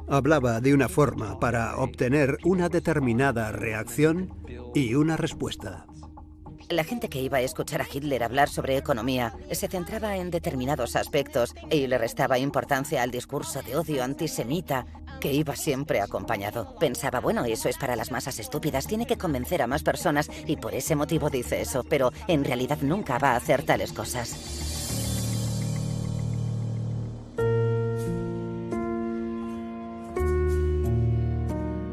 Hablaba 0.07 0.61
de 0.61 0.75
una 0.75 0.87
forma 0.87 1.39
para 1.39 1.77
obtener 1.77 2.37
una 2.43 2.69
determinada 2.69 3.51
reacción 3.51 4.31
y 4.75 4.93
una 4.93 5.17
respuesta. 5.17 5.88
La 6.69 6.83
gente 6.83 7.09
que 7.09 7.19
iba 7.19 7.39
a 7.39 7.41
escuchar 7.41 7.81
a 7.81 7.87
Hitler 7.91 8.21
hablar 8.21 8.47
sobre 8.47 8.77
economía 8.77 9.33
se 9.51 9.67
centraba 9.67 10.17
en 10.17 10.29
determinados 10.29 10.95
aspectos 10.95 11.55
y 11.71 11.87
le 11.87 11.97
restaba 11.97 12.37
importancia 12.37 13.01
al 13.01 13.09
discurso 13.09 13.63
de 13.63 13.75
odio 13.75 14.03
antisemita 14.03 14.85
que 15.19 15.33
iba 15.33 15.55
siempre 15.55 15.99
acompañado. 15.99 16.75
Pensaba, 16.75 17.21
bueno, 17.21 17.43
eso 17.43 17.69
es 17.69 17.77
para 17.79 17.95
las 17.95 18.11
masas 18.11 18.37
estúpidas, 18.37 18.85
tiene 18.85 19.07
que 19.07 19.17
convencer 19.17 19.63
a 19.63 19.67
más 19.67 19.81
personas 19.81 20.29
y 20.45 20.57
por 20.57 20.75
ese 20.75 20.95
motivo 20.95 21.31
dice 21.31 21.59
eso, 21.59 21.83
pero 21.89 22.11
en 22.27 22.45
realidad 22.45 22.77
nunca 22.81 23.17
va 23.17 23.31
a 23.31 23.37
hacer 23.37 23.63
tales 23.63 23.91
cosas. 23.91 24.35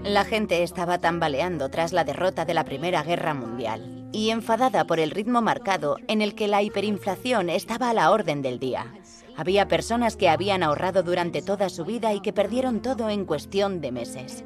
La 0.04 0.24
gente 0.26 0.62
estaba 0.62 0.98
tambaleando 0.98 1.70
tras 1.70 1.94
la 1.94 2.04
derrota 2.04 2.44
de 2.44 2.52
la 2.52 2.64
Primera 2.64 3.02
Guerra 3.02 3.32
Mundial 3.32 3.95
y 4.12 4.30
enfadada 4.30 4.86
por 4.86 5.00
el 5.00 5.10
ritmo 5.10 5.42
marcado 5.42 5.96
en 6.08 6.22
el 6.22 6.34
que 6.34 6.48
la 6.48 6.62
hiperinflación 6.62 7.50
estaba 7.50 7.90
a 7.90 7.94
la 7.94 8.10
orden 8.10 8.42
del 8.42 8.58
día. 8.58 8.92
Había 9.36 9.68
personas 9.68 10.16
que 10.16 10.28
habían 10.28 10.62
ahorrado 10.62 11.02
durante 11.02 11.42
toda 11.42 11.68
su 11.68 11.84
vida 11.84 12.14
y 12.14 12.20
que 12.20 12.32
perdieron 12.32 12.80
todo 12.80 13.10
en 13.10 13.24
cuestión 13.24 13.80
de 13.80 13.92
meses. 13.92 14.44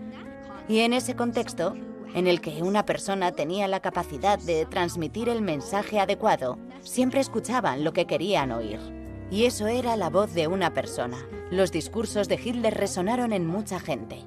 Y 0.69 0.81
en 0.81 0.93
ese 0.93 1.15
contexto, 1.15 1.75
en 2.15 2.27
el 2.27 2.41
que 2.41 2.63
una 2.63 2.85
persona 2.85 3.33
tenía 3.33 3.69
la 3.69 3.81
capacidad 3.81 4.39
de 4.39 4.67
transmitir 4.67 5.29
el 5.29 5.43
mensaje 5.43 6.01
adecuado, 6.01 6.59
siempre 6.83 7.21
escuchaban 7.21 7.85
lo 7.85 7.93
que 7.93 8.07
querían 8.07 8.51
oír. 8.51 8.81
Y 9.31 9.45
eso 9.45 9.69
era 9.69 9.97
la 9.97 10.11
voz 10.11 10.35
de 10.35 10.49
una 10.49 10.75
persona. 10.75 11.19
Los 11.53 11.71
discursos 11.71 12.29
de 12.29 12.41
Hitler 12.43 12.75
resonaron 12.75 13.33
en 13.33 13.47
mucha 13.47 13.79
gente. 13.79 14.19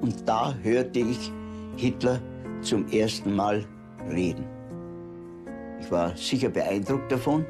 Und 0.00 0.28
da 0.28 0.54
hörte 0.62 1.00
ich 1.00 1.32
Hitler 1.76 2.20
zum 2.62 2.88
ersten 2.88 3.34
Mal 3.34 3.64
reden. 4.10 4.44
Ich 5.80 5.90
war 5.90 6.16
sicher 6.16 6.48
beeindruckt 6.48 7.10
davon 7.10 7.46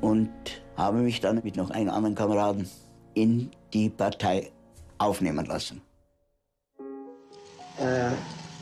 und 0.00 0.30
habe 0.76 0.98
mich 0.98 1.20
dann 1.20 1.40
mit 1.42 1.56
noch 1.56 1.70
einem 1.70 1.90
anderen 1.90 2.14
Kameraden 2.14 2.68
in 3.14 3.50
die 3.72 3.88
Partei 3.88 4.50
aufnehmen 4.98 5.46
lassen. 5.46 5.80
Uh, 7.78 8.12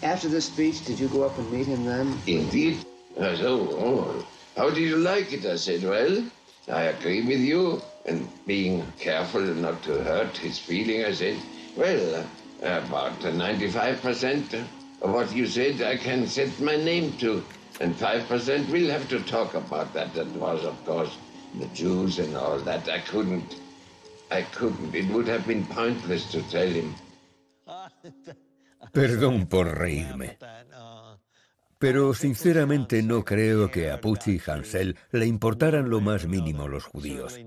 after 0.03 0.29
the 0.29 0.41
speech, 0.41 0.85
did 0.85 0.99
you 0.99 1.09
go 1.09 1.25
up 1.25 1.37
and 1.37 1.51
meet 1.51 1.67
him 1.67 1.85
then? 1.85 2.15
Indeed. 2.27 2.79
I 3.19 3.35
said, 3.35 3.47
oh, 3.47 3.69
oh, 3.77 4.25
how 4.57 4.71
do 4.71 4.81
you 4.81 4.97
like 4.97 5.33
it? 5.33 5.45
I 5.45 5.57
said, 5.57 5.83
well, 5.83 6.23
I 6.69 6.85
agree 6.85 7.23
with 7.23 7.41
you. 7.41 7.83
And 8.07 8.27
being 8.47 8.83
careful 8.99 9.43
not 9.43 9.83
to 9.83 10.03
hurt 10.03 10.37
his 10.39 10.59
feeling, 10.59 11.05
I 11.05 11.13
said, 11.13 11.37
well, 11.81 12.25
about 12.61 13.19
95% 13.21 14.65
of 15.01 15.13
what 15.13 15.35
you 15.35 15.47
said 15.47 15.81
I 15.81 15.97
can 15.97 16.27
set 16.27 16.61
my 16.61 16.77
name 16.77 17.13
to. 17.19 17.43
And 17.81 17.95
5% 17.95 18.69
we'll 18.71 18.91
have 18.91 19.09
to 19.09 19.21
talk 19.21 19.55
about 19.55 19.93
that. 19.95 20.13
That 20.15 20.29
was, 20.37 20.65
of 20.65 20.77
course, 20.85 21.17
the 21.59 21.67
Jews 21.75 22.19
and 22.19 22.37
all 22.37 22.59
that. 22.59 22.89
I 22.89 23.01
couldn't. 23.01 23.57
I 24.31 24.43
couldn't. 24.43 24.95
It 24.95 25.11
would 25.11 25.27
have 25.29 25.47
been 25.47 25.65
pointless 25.65 26.31
to 26.33 26.43
tell 26.51 26.69
him. 26.69 26.95
Perdón 28.93 29.47
por 29.47 29.67
reírme. 29.79 30.37
Pero 31.79 32.13
sinceramente 32.13 33.03
no 33.03 33.25
creo 33.25 33.71
que 33.71 33.91
a 33.91 33.99
Pucci 34.03 34.33
y 34.33 34.51
Hansel 34.51 34.97
le 35.13 35.25
importaran 35.25 35.89
lo 35.89 36.03
más 36.03 36.27
mínimo 36.27 36.69
los 36.69 36.85
judíos. 36.85 37.41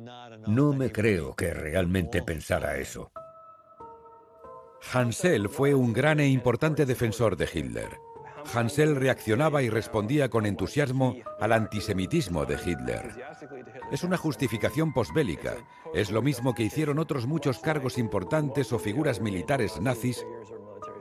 No 0.47 0.73
me 0.73 0.91
creo 0.91 1.35
que 1.35 1.53
realmente 1.53 2.23
pensara 2.23 2.77
eso. 2.77 3.11
Hansel 4.91 5.49
fue 5.49 5.73
un 5.73 5.93
gran 5.93 6.19
e 6.19 6.27
importante 6.27 6.85
defensor 6.85 7.37
de 7.37 7.49
Hitler. 7.51 7.99
Hansel 8.53 8.95
reaccionaba 8.95 9.63
y 9.63 9.69
respondía 9.69 10.29
con 10.29 10.45
entusiasmo 10.45 11.15
al 11.39 11.53
antisemitismo 11.53 12.45
de 12.45 12.55
Hitler. 12.63 13.11
Es 13.91 14.03
una 14.03 14.17
justificación 14.17 14.93
posbélica. 14.93 15.55
Es 15.93 16.11
lo 16.11 16.21
mismo 16.21 16.53
que 16.53 16.63
hicieron 16.63 16.99
otros 16.99 17.25
muchos 17.25 17.59
cargos 17.59 17.97
importantes 17.97 18.73
o 18.73 18.79
figuras 18.79 19.21
militares 19.21 19.79
nazis 19.79 20.25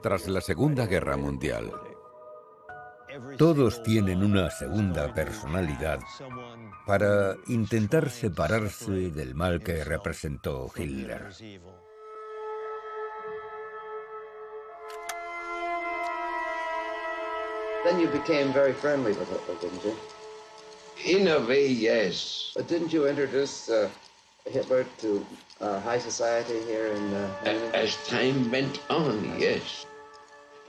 tras 0.02 0.28
la 0.28 0.40
Segunda 0.40 0.86
Guerra 0.86 1.16
Mundial. 1.16 1.72
Todos 3.36 3.82
tienen 3.82 4.22
una 4.22 4.50
segunda 4.50 5.12
personalidad 5.12 6.00
para 6.86 7.36
intentar 7.46 8.08
separarse 8.08 9.10
del 9.10 9.34
mal 9.34 9.60
que 9.60 9.84
representó 9.84 10.70
Hitler. 10.74 11.28
Then 17.84 17.98
you 17.98 18.06
became 18.06 18.52
very 18.52 18.72
friendly 18.72 19.12
with 19.12 19.28
Hitler, 19.28 19.56
didn't 19.60 19.84
you? 19.84 19.96
In 21.04 21.26
a 21.28 21.40
way, 21.44 21.66
yes. 21.66 22.52
But 22.54 22.68
didn't 22.68 22.92
you 22.92 23.08
introduce 23.08 23.68
uh, 23.68 23.90
Hitler 24.46 24.86
to 24.98 25.26
uh, 25.60 25.80
high 25.80 25.98
society 25.98 26.60
here 26.64 26.86
in 26.88 27.14
uh, 27.14 27.70
As 27.74 27.96
time 28.06 28.50
went 28.52 28.78
on, 28.88 29.36
yes. 29.38 29.84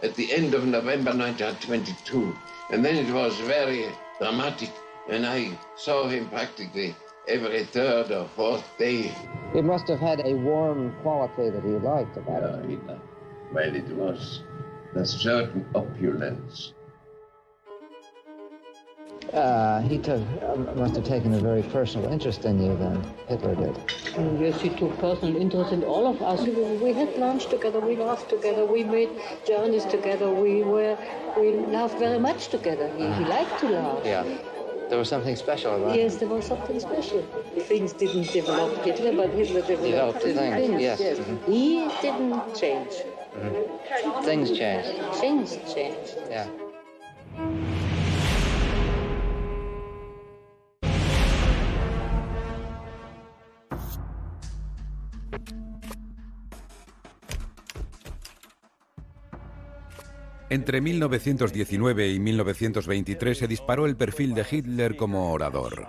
At 0.01 0.15
the 0.15 0.33
end 0.33 0.55
of 0.55 0.65
November 0.65 1.11
1922, 1.11 2.35
and 2.71 2.83
then 2.83 2.95
it 2.95 3.13
was 3.13 3.39
very 3.41 3.85
dramatic, 4.19 4.71
and 5.07 5.25
I 5.25 5.57
saw 5.75 6.07
him 6.07 6.29
practically 6.29 6.95
every 7.27 7.63
third 7.65 8.11
or 8.11 8.27
fourth 8.35 8.67
day. 8.79 9.13
It 9.53 9.63
must 9.63 9.87
have 9.87 9.99
had 9.99 10.25
a 10.25 10.33
warm 10.33 10.93
quality 11.03 11.51
that 11.51 11.63
he 11.63 11.77
liked 11.77 12.17
about 12.17 12.41
yeah, 12.41 12.67
Hitler. 12.67 12.99
Well, 13.51 13.75
it 13.75 13.87
was 13.89 14.41
a 14.95 15.05
certain 15.05 15.65
opulence. 15.75 16.73
Uh, 19.33 19.81
he 19.81 19.97
took, 19.97 20.21
uh, 20.43 20.55
must 20.75 20.95
have 20.95 21.05
taken 21.05 21.33
a 21.33 21.39
very 21.39 21.63
personal 21.63 22.11
interest 22.11 22.45
in 22.45 22.63
you 22.63 22.77
then, 22.77 23.03
Hitler 23.27 23.55
did. 23.55 23.75
Yes, 24.39 24.61
he 24.61 24.69
took 24.69 24.95
personal 24.99 25.35
interest 25.35 25.73
in 25.73 25.83
all 25.83 26.05
of 26.05 26.21
us. 26.21 26.45
We 26.45 26.93
had 26.93 27.17
lunch 27.17 27.47
together, 27.47 27.79
we 27.79 27.95
laughed 27.95 28.29
together, 28.29 28.63
we 28.63 28.83
made 28.83 29.09
journeys 29.43 29.85
together, 29.85 30.29
we 30.31 30.61
were, 30.61 30.95
we 31.35 31.51
laughed 31.65 31.97
very 31.97 32.19
much 32.19 32.49
together. 32.49 32.87
He, 32.95 33.11
he 33.13 33.25
liked 33.25 33.59
to 33.61 33.69
laugh. 33.69 34.05
Yeah. 34.05 34.23
There 34.89 34.99
was 34.99 35.09
something 35.09 35.35
special 35.35 35.75
about 35.81 35.95
Yes, 35.95 36.17
there 36.17 36.29
was 36.29 36.45
something 36.45 36.79
special. 36.79 37.23
Things 37.61 37.93
didn't 37.93 38.31
develop 38.31 38.85
Hitler, 38.85 39.13
but 39.13 39.31
Hitler 39.31 39.61
developed, 39.61 40.19
Developed 40.19 40.21
things, 40.21 40.81
yes. 40.81 40.99
Mhm. 41.01 41.45
He 41.47 41.89
didn't 42.03 42.53
change. 42.53 42.93
Mhm. 43.35 44.23
Things 44.23 44.51
changed. 44.51 45.15
Things 45.15 45.57
changed. 45.73 46.17
Yeah. 46.29 46.47
Entre 60.53 60.81
1919 60.81 62.09
y 62.09 62.19
1923 62.19 63.39
se 63.39 63.47
disparó 63.47 63.87
el 63.87 63.95
perfil 63.95 64.35
de 64.35 64.45
Hitler 64.51 64.95
como 64.95 65.31
orador. 65.31 65.87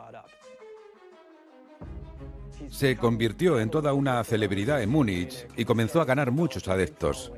Se 2.70 2.96
convirtió 2.96 3.60
en 3.60 3.68
toda 3.68 3.92
una 3.92 4.24
celebridad 4.24 4.80
en 4.80 4.88
Múnich 4.88 5.46
y 5.58 5.66
comenzó 5.66 6.00
a 6.00 6.06
ganar 6.06 6.30
muchos 6.30 6.66
adeptos. 6.68 7.30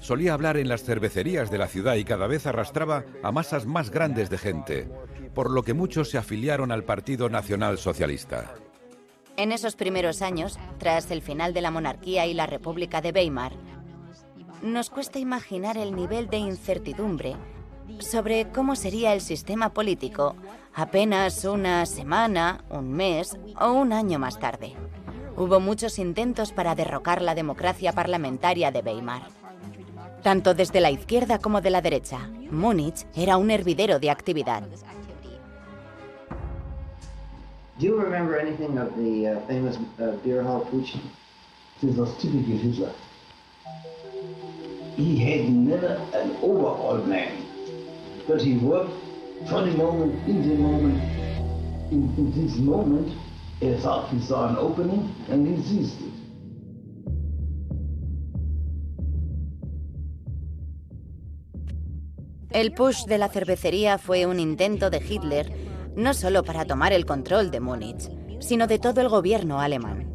Solía 0.00 0.32
hablar 0.32 0.56
en 0.56 0.68
las 0.68 0.84
cervecerías 0.84 1.50
de 1.50 1.58
la 1.58 1.66
ciudad 1.66 1.96
y 1.96 2.04
cada 2.04 2.28
vez 2.28 2.46
arrastraba 2.46 3.04
a 3.24 3.32
masas 3.32 3.66
más 3.66 3.90
grandes 3.90 4.30
de 4.30 4.38
gente, 4.38 4.88
por 5.34 5.50
lo 5.50 5.64
que 5.64 5.74
muchos 5.74 6.10
se 6.10 6.18
afiliaron 6.18 6.70
al 6.70 6.84
Partido 6.84 7.28
Nacional 7.28 7.76
Socialista. 7.76 8.54
En 9.36 9.50
esos 9.50 9.74
primeros 9.74 10.22
años, 10.22 10.60
tras 10.78 11.10
el 11.10 11.22
final 11.22 11.54
de 11.54 11.62
la 11.62 11.72
monarquía 11.72 12.26
y 12.26 12.34
la 12.34 12.46
República 12.46 13.00
de 13.00 13.10
Weimar, 13.10 13.52
nos 14.62 14.90
cuesta 14.90 15.18
imaginar 15.18 15.76
el 15.76 15.94
nivel 15.94 16.28
de 16.28 16.38
incertidumbre 16.38 17.36
sobre 17.98 18.50
cómo 18.50 18.76
sería 18.76 19.12
el 19.12 19.20
sistema 19.20 19.72
político 19.72 20.36
apenas 20.74 21.44
una 21.44 21.84
semana, 21.86 22.64
un 22.70 22.92
mes 22.92 23.36
o 23.60 23.72
un 23.72 23.92
año 23.92 24.18
más 24.18 24.38
tarde. 24.38 24.74
Hubo 25.36 25.60
muchos 25.60 25.98
intentos 25.98 26.52
para 26.52 26.74
derrocar 26.74 27.22
la 27.22 27.34
democracia 27.34 27.92
parlamentaria 27.92 28.70
de 28.70 28.80
Weimar. 28.80 29.22
Tanto 30.22 30.54
desde 30.54 30.80
la 30.80 30.90
izquierda 30.90 31.38
como 31.38 31.60
de 31.60 31.70
la 31.70 31.80
derecha, 31.80 32.28
Múnich 32.50 33.06
era 33.14 33.38
un 33.38 33.50
hervidero 33.50 33.98
de 33.98 34.10
actividad. 34.10 34.62
Do 37.78 37.86
you 37.86 37.96
remember 37.98 38.38
anything 38.38 38.76
of 38.76 38.94
the 38.96 39.32
uh, 39.32 39.40
famous 39.46 39.78
uh, 39.98 40.14
beer 40.22 40.42
hall 40.42 40.66
Pucci? 40.70 41.00
This 41.80 41.96
was 41.96 42.14
typical 42.18 42.58
Hitler. 42.58 42.92
He 44.96 45.18
had 45.18 45.48
never 45.48 46.00
an 46.14 46.36
overall 46.42 46.98
man, 47.06 47.32
but 48.26 48.40
he 48.42 48.58
worked 48.58 48.92
for 49.48 49.62
the 49.62 49.76
moment, 49.76 50.14
in 50.28 50.48
the 50.48 50.56
moment. 50.56 51.02
In, 51.90 52.12
in 52.18 52.32
this 52.34 52.56
moment, 52.58 53.08
he 53.60 53.74
thought 53.76 54.08
he 54.10 54.20
saw 54.20 54.48
an 54.48 54.56
opening 54.56 55.14
and 55.28 55.46
he 55.46 55.62
seized 55.62 56.00
it. 56.00 56.20
El 62.50 62.72
push 62.72 63.04
de 63.04 63.16
la 63.16 63.28
cervecería 63.28 63.96
fue 63.96 64.26
un 64.26 64.40
intento 64.40 64.90
de 64.90 64.98
Hitler 64.98 65.52
no 65.96 66.14
solo 66.14 66.42
para 66.42 66.64
tomar 66.64 66.92
el 66.92 67.06
control 67.06 67.50
de 67.50 67.60
Múnich, 67.60 68.10
sino 68.40 68.66
de 68.66 68.78
todo 68.78 69.00
el 69.00 69.08
gobierno 69.08 69.60
alemán. 69.60 70.09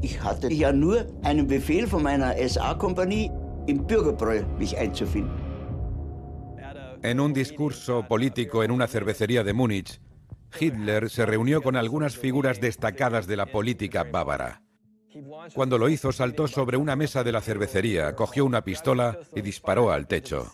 Ich 0.00 0.22
hatte 0.22 0.52
ja 0.52 0.72
nur 0.72 1.06
einen 1.22 1.46
Befehl 1.46 1.86
von 1.86 2.02
meiner 2.02 2.34
SA-Kompanie, 2.36 3.30
im 3.66 3.86
Bürgerbräu 3.86 4.44
mich 4.58 4.76
einzufinden. 4.76 5.48
En 7.02 7.20
un 7.20 7.32
discurso 7.32 8.02
político 8.08 8.62
en 8.64 8.70
una 8.70 8.88
cervecería 8.88 9.44
de 9.44 9.52
Múnich, 9.52 10.00
Hitler 10.58 11.10
se 11.10 11.26
reunió 11.26 11.62
con 11.62 11.76
algunas 11.76 12.16
figuras 12.16 12.60
destacadas 12.60 13.26
de 13.26 13.36
la 13.36 13.46
política 13.46 14.04
bávara. 14.04 14.62
Cuando 15.54 15.78
lo 15.78 15.88
hizo, 15.88 16.12
saltó 16.12 16.48
sobre 16.48 16.76
una 16.76 16.96
mesa 16.96 17.24
de 17.24 17.32
la 17.32 17.40
cervecería, 17.40 18.14
cogió 18.14 18.44
una 18.44 18.62
pistola 18.62 19.18
y 19.34 19.42
disparó 19.42 19.90
al 19.90 20.06
techo. 20.06 20.50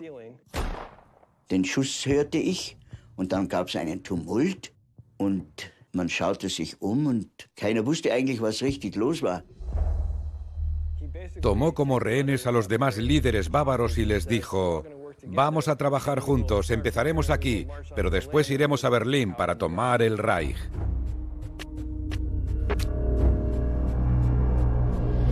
Den 1.51 1.65
Schuss 1.65 2.07
hörte 2.07 2.39
ich 2.39 2.79
und 3.17 3.33
dann 3.33 3.49
gab 3.49 3.69
es 3.69 3.77
einen 3.77 4.03
Tumult 4.03 4.73
und 5.19 5.74
man 5.95 6.09
schaute 6.09 6.49
sich 6.49 6.81
um 6.81 7.07
und 7.07 7.29
keiner 7.57 7.85
wusste 7.87 8.13
eigentlich, 8.13 8.41
was 8.41 8.63
richtig 8.63 8.97
los 8.97 9.23
war. 9.23 9.43
Tomó 11.41 11.73
como 11.75 11.99
rehenes 12.01 12.47
a 12.47 12.53
los 12.53 12.69
demás 12.69 12.97
líderes 12.99 13.51
bávaros 13.51 13.99
y 13.99 14.05
les 14.05 14.27
dijo, 14.27 14.85
vamos 15.27 15.69
a 15.69 15.77
trabajar 15.77 16.21
juntos, 16.21 16.71
empezaremos 16.71 17.31
aquí, 17.31 17.67
pero 17.95 18.11
después 18.11 18.51
iremos 18.51 18.85
a 18.85 18.91
Berlín 18.91 19.35
para 19.35 19.57
tomar 19.57 20.03
el 20.03 20.19
Reich. 20.19 20.57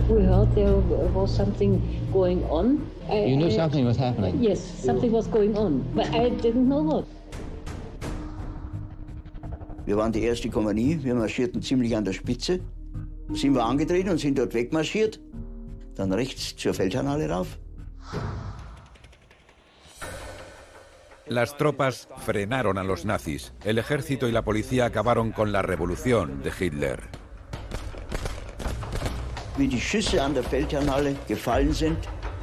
We 0.09 0.21
heard 0.25 0.53
there 0.53 0.75
was 1.13 1.31
something 1.31 1.79
going 2.11 2.43
on. 2.49 2.79
I- 3.09 3.25
You 3.31 3.37
knew 3.37 3.47
I- 3.47 3.55
something 3.55 3.85
was 3.85 3.97
happening. 3.97 4.41
Yes, 4.41 4.59
something 4.59 5.11
was 5.11 5.27
going 5.29 5.55
on, 5.57 5.83
but 5.95 6.05
I 6.13 6.29
didn't 6.29 6.67
know 6.67 6.83
what. 6.83 7.05
Wir 9.85 9.97
waren 9.97 10.11
die 10.13 10.23
erste 10.23 10.49
Kompanie, 10.49 10.99
wir 11.03 11.13
marschierten 11.15 11.61
ziemlich 11.61 11.95
an 11.95 12.05
der 12.05 12.13
Spitze. 12.13 12.59
Sind 13.33 13.53
wir 13.53 13.65
angetreten 13.65 14.09
und 14.09 14.19
sind 14.19 14.37
dort 14.37 14.53
wegmarschiert. 14.53 15.19
Dann 15.95 16.13
rechts 16.13 16.55
zur 16.55 16.73
Feldherrnhalle 16.73 17.29
rauf. 17.29 17.59
Las 21.27 21.57
tropas 21.57 22.07
frenaron 22.25 22.77
a 22.77 22.83
los 22.83 23.05
nazis. 23.05 23.53
El 23.63 23.77
ejército 23.77 24.27
y 24.27 24.31
la 24.31 24.43
policía 24.43 24.85
acabaron 24.85 25.31
con 25.31 25.51
la 25.51 25.61
revolución 25.61 26.41
de 26.43 26.51
Hitler. 26.51 26.99
Wie 29.57 29.67
die 29.67 29.79
Schüsse 29.79 30.21
an 30.21 30.33
der 30.33 30.43
Feldherrnhalle 30.43 31.15
gefallen 31.27 31.73
sind, 31.73 31.97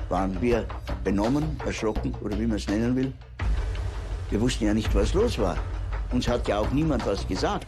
waren 0.08 0.40
wir 0.40 0.66
benommen, 1.02 1.58
erschrocken 1.66 2.14
oder 2.22 2.38
wie 2.38 2.46
man 2.46 2.56
es 2.56 2.68
nennen 2.68 2.94
will. 2.96 3.12
Wir 4.30 4.40
wussten 4.40 4.66
ja 4.66 4.74
nicht, 4.74 4.94
was 4.94 5.12
los 5.14 5.38
war. 5.38 5.56
Uns 6.12 6.28
hat 6.28 6.46
ja 6.48 6.58
auch 6.58 6.70
niemand 6.70 7.06
was 7.06 7.26
gesagt. 7.26 7.66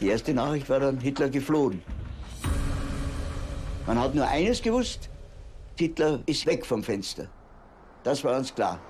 Die 0.00 0.08
erste 0.08 0.34
Nachricht 0.34 0.68
war 0.68 0.80
dann, 0.80 0.98
Hitler 0.98 1.28
geflohen. 1.28 1.82
Man 3.86 3.98
hat 3.98 4.14
nur 4.14 4.26
eines 4.26 4.60
gewusst, 4.60 5.08
Hitler 5.78 6.20
ist 6.26 6.44
weg 6.46 6.66
vom 6.66 6.82
Fenster. 6.82 7.28
Das 8.02 8.24
war 8.24 8.36
uns 8.36 8.54
klar. 8.54 8.80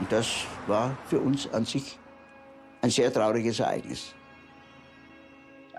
Und 0.00 0.10
das 0.10 0.44
war 0.66 0.96
für 1.06 1.20
uns 1.20 1.48
an 1.52 1.64
sich 1.64 1.98
ein 2.80 2.90
sehr 2.90 3.12
trauriges 3.12 3.60
Ereignis. 3.60 4.14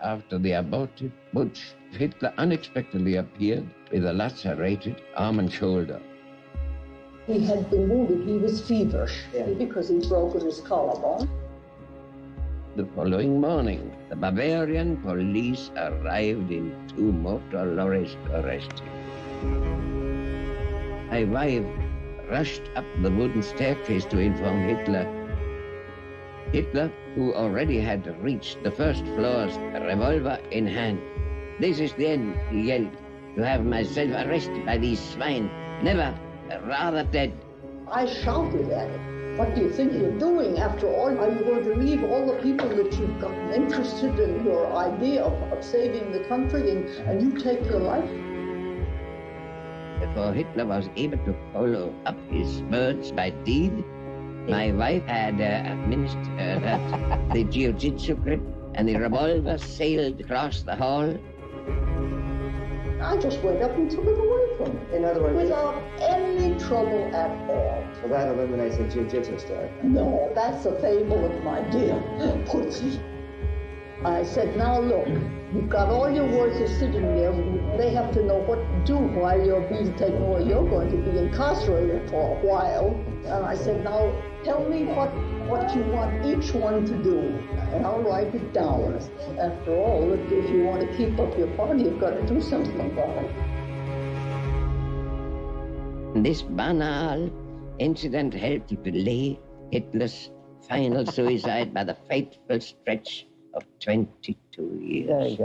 After 0.01 0.39
the 0.39 0.55
aborted 0.55 1.11
putsch, 1.33 1.75
Hitler 1.91 2.33
unexpectedly 2.37 3.17
appeared 3.17 3.65
with 3.91 4.05
a 4.05 4.11
lacerated 4.11 4.95
arm 5.15 5.39
and 5.39 5.51
shoulder. 5.51 5.99
He 7.25 7.39
had 7.39 7.69
been 7.69 7.87
wounded. 7.87 8.27
He 8.27 8.37
was 8.37 8.59
feverish 8.67 9.23
because 9.57 9.87
he 9.87 9.99
broke 9.99 10.33
his 10.41 10.59
collarbone. 10.59 11.29
The 12.75 12.85
following 12.95 13.39
morning, 13.39 13.95
the 14.09 14.15
Bavarian 14.17 14.97
police 14.97 15.71
arrived 15.77 16.51
in 16.51 16.75
two 16.89 17.13
motor 17.13 17.65
lorries 17.65 18.17
to 18.25 18.41
arrest 18.41 18.79
him. 18.79 18.91
My 21.09 21.23
wife 21.23 21.65
rushed 22.29 22.63
up 22.75 22.85
the 23.01 23.11
wooden 23.11 23.43
staircase 23.43 24.03
to 24.05 24.19
inform 24.19 24.67
Hitler. 24.67 25.07
Hitler, 26.51 26.91
who 27.15 27.33
already 27.33 27.79
had 27.79 28.05
reached 28.21 28.63
the 28.63 28.71
first 28.71 29.05
floors, 29.15 29.55
revolver 29.73 30.39
in 30.51 30.67
hand. 30.67 30.99
This 31.59 31.79
is 31.79 31.93
the 31.93 32.07
end, 32.07 32.35
he 32.49 32.63
yelled, 32.63 32.91
to 33.35 33.45
have 33.45 33.63
myself 33.63 34.11
arrested 34.11 34.65
by 34.65 34.77
these 34.77 34.99
swine. 34.99 35.49
Never, 35.83 36.13
rather 36.61 37.03
dead. 37.03 37.33
I 37.91 38.05
shouted 38.05 38.69
at 38.69 38.89
it. 38.89 39.37
What 39.37 39.55
do 39.55 39.61
you 39.61 39.71
think 39.71 39.93
you're 39.93 40.19
doing? 40.19 40.59
After 40.59 40.87
all, 40.87 41.09
are 41.17 41.31
you 41.31 41.43
going 41.43 41.63
to 41.63 41.75
leave 41.75 42.03
all 42.03 42.25
the 42.25 42.39
people 42.41 42.69
that 42.69 42.93
you've 42.93 43.19
gotten 43.19 43.51
interested 43.51 44.19
in 44.19 44.45
your 44.45 44.71
idea 44.75 45.23
of, 45.23 45.33
of 45.51 45.63
saving 45.63 46.11
the 46.11 46.23
country 46.25 46.69
and, 46.69 46.87
and 47.07 47.21
you 47.21 47.39
take 47.39 47.65
your 47.65 47.79
life? 47.79 48.09
Before 49.99 50.33
Hitler 50.33 50.65
was 50.67 50.89
able 50.95 51.17
to 51.25 51.35
follow 51.51 51.95
up 52.05 52.17
his 52.29 52.61
words 52.63 53.11
by 53.11 53.31
deed, 53.31 53.83
my 54.47 54.71
wife 54.71 55.05
had 55.05 55.41
uh, 55.41 55.71
administered 55.71 56.63
uh, 56.63 57.33
the 57.33 57.43
jiu-jitsu 57.45 58.15
grip 58.15 58.41
and 58.75 58.87
the 58.87 58.97
revolver 58.97 59.57
sailed 59.57 60.19
across 60.19 60.61
the 60.61 60.75
hall. 60.75 61.17
I 63.01 63.17
just 63.17 63.41
went 63.41 63.63
up 63.63 63.71
and 63.71 63.89
took 63.89 64.05
it 64.05 64.17
away 64.19 64.42
him. 64.67 64.77
In 64.93 65.05
other 65.05 65.21
words, 65.21 65.35
Without 65.35 65.81
any 66.01 66.57
trouble 66.59 67.03
at 67.15 67.31
all. 67.49 67.83
so 68.01 68.07
that 68.07 68.27
eliminates 68.27 68.77
the 68.77 68.85
jiu-jitsu 68.85 69.39
stuff. 69.39 69.69
No, 69.83 70.31
that's 70.35 70.65
a 70.65 70.79
fable 70.79 71.25
of 71.25 71.43
my 71.43 71.61
dear 71.69 71.93
Putzi. 72.45 72.99
I 74.05 74.23
said, 74.23 74.57
now 74.57 74.79
look, 74.79 75.07
You've 75.53 75.69
got 75.69 75.89
all 75.89 76.09
your 76.09 76.25
workers 76.25 76.71
sitting 76.79 77.03
there. 77.15 77.31
They 77.77 77.93
have 77.93 78.11
to 78.15 78.23
know 78.25 78.37
what 78.37 78.55
to 78.55 78.83
do 78.85 78.97
while 78.97 79.39
you're 79.39 79.61
being 79.69 79.93
taken 79.93 80.19
away. 80.19 80.45
You're 80.45 80.67
going 80.67 80.89
to 80.89 80.97
be 80.97 81.15
incarcerated 81.15 82.09
for 82.09 82.35
a 82.35 82.41
while. 82.43 82.99
And 83.25 83.45
I 83.45 83.53
said, 83.53 83.83
now 83.83 84.11
tell 84.43 84.67
me 84.67 84.85
what, 84.85 85.13
what 85.47 85.75
you 85.75 85.83
want 85.83 86.25
each 86.25 86.55
one 86.55 86.85
to 86.87 87.03
do, 87.03 87.19
and 87.71 87.85
I'll 87.85 88.01
write 88.01 88.33
it 88.33 88.51
down. 88.51 88.95
After 89.39 89.75
all, 89.75 90.11
if, 90.11 90.31
if 90.31 90.49
you 90.49 90.63
want 90.63 90.89
to 90.89 90.97
keep 90.97 91.19
up 91.19 91.37
your 91.37 91.49
party, 91.55 91.83
you've 91.83 91.99
got 91.99 92.15
to 92.15 92.25
do 92.25 92.41
something 92.41 92.79
about 92.79 93.23
it. 93.23 93.31
This 96.15 96.43
banal 96.43 97.31
incident 97.79 98.35
helped 98.35 98.69
to 98.69 98.75
delay 98.75 99.39
Hitler's 99.71 100.29
final 100.67 101.05
suicide 101.07 101.73
by 101.73 101.83
the 101.83 101.95
fateful 102.07 102.61
stretch 102.61 103.25
of 103.55 103.63
22 103.79 104.79
years. 104.79 105.39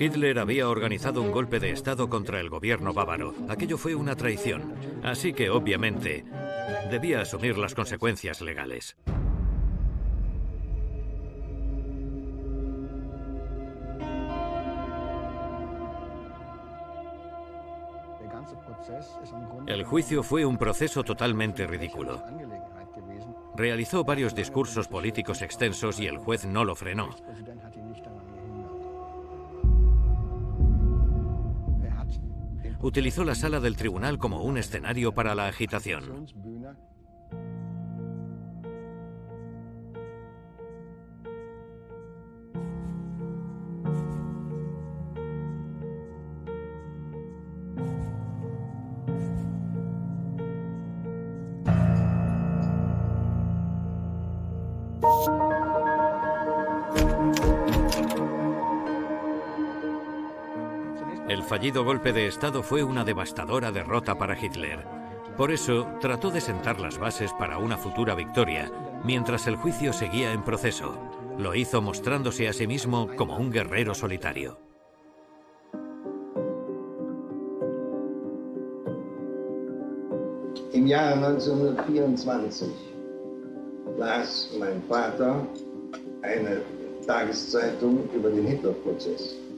Hitler 0.00 0.38
había 0.38 0.66
organizado 0.66 1.20
un 1.20 1.30
golpe 1.30 1.60
de 1.60 1.72
Estado 1.72 2.08
contra 2.08 2.40
el 2.40 2.48
gobierno 2.48 2.94
bávaro. 2.94 3.34
Aquello 3.50 3.76
fue 3.76 3.94
una 3.94 4.16
traición. 4.16 4.72
Así 5.02 5.34
que, 5.34 5.50
obviamente, 5.50 6.24
debía 6.90 7.20
asumir 7.20 7.58
las 7.58 7.74
consecuencias 7.74 8.40
legales. 8.40 8.96
El 19.66 19.84
juicio 19.84 20.22
fue 20.22 20.46
un 20.46 20.56
proceso 20.56 21.04
totalmente 21.04 21.66
ridículo. 21.66 22.24
Realizó 23.54 24.02
varios 24.02 24.34
discursos 24.34 24.88
políticos 24.88 25.42
extensos 25.42 26.00
y 26.00 26.06
el 26.06 26.16
juez 26.16 26.46
no 26.46 26.64
lo 26.64 26.74
frenó. 26.74 27.10
Utilizó 32.82 33.24
la 33.24 33.34
sala 33.34 33.60
del 33.60 33.76
tribunal 33.76 34.18
como 34.18 34.42
un 34.42 34.56
escenario 34.56 35.12
para 35.12 35.34
la 35.34 35.46
agitación. 35.48 36.26
Fallido 61.60 61.84
golpe 61.84 62.14
de 62.14 62.26
Estado 62.26 62.62
fue 62.62 62.82
una 62.82 63.04
devastadora 63.04 63.70
derrota 63.70 64.16
para 64.16 64.34
Hitler. 64.34 64.82
Por 65.36 65.50
eso, 65.50 65.86
trató 66.00 66.30
de 66.30 66.40
sentar 66.40 66.80
las 66.80 66.96
bases 66.96 67.34
para 67.34 67.58
una 67.58 67.76
futura 67.76 68.14
victoria, 68.14 68.72
mientras 69.04 69.46
el 69.46 69.56
juicio 69.56 69.92
seguía 69.92 70.32
en 70.32 70.42
proceso. 70.42 70.94
Lo 71.36 71.54
hizo 71.54 71.82
mostrándose 71.82 72.48
a 72.48 72.54
sí 72.54 72.66
mismo 72.66 73.10
como 73.14 73.36
un 73.36 73.50
guerrero 73.50 73.94
solitario. 73.94 74.58
Im 80.72 80.88
Jahre 80.88 81.16
1924 81.16 82.68
las 83.98 84.50
mein 84.58 84.82
Vater 84.88 85.46
eine 86.22 86.62
Tageszeitung 87.06 88.08
über 88.14 88.30
den 88.30 88.46
Hitlerprozess. 88.46 89.49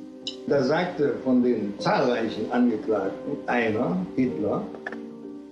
Da 0.47 0.63
sagte 0.63 1.15
von 1.25 1.43
den 1.43 1.75
zahlreichen 1.79 2.51
Angeklagten 2.51 3.37
einer, 3.47 3.97
Hitler, 4.17 4.63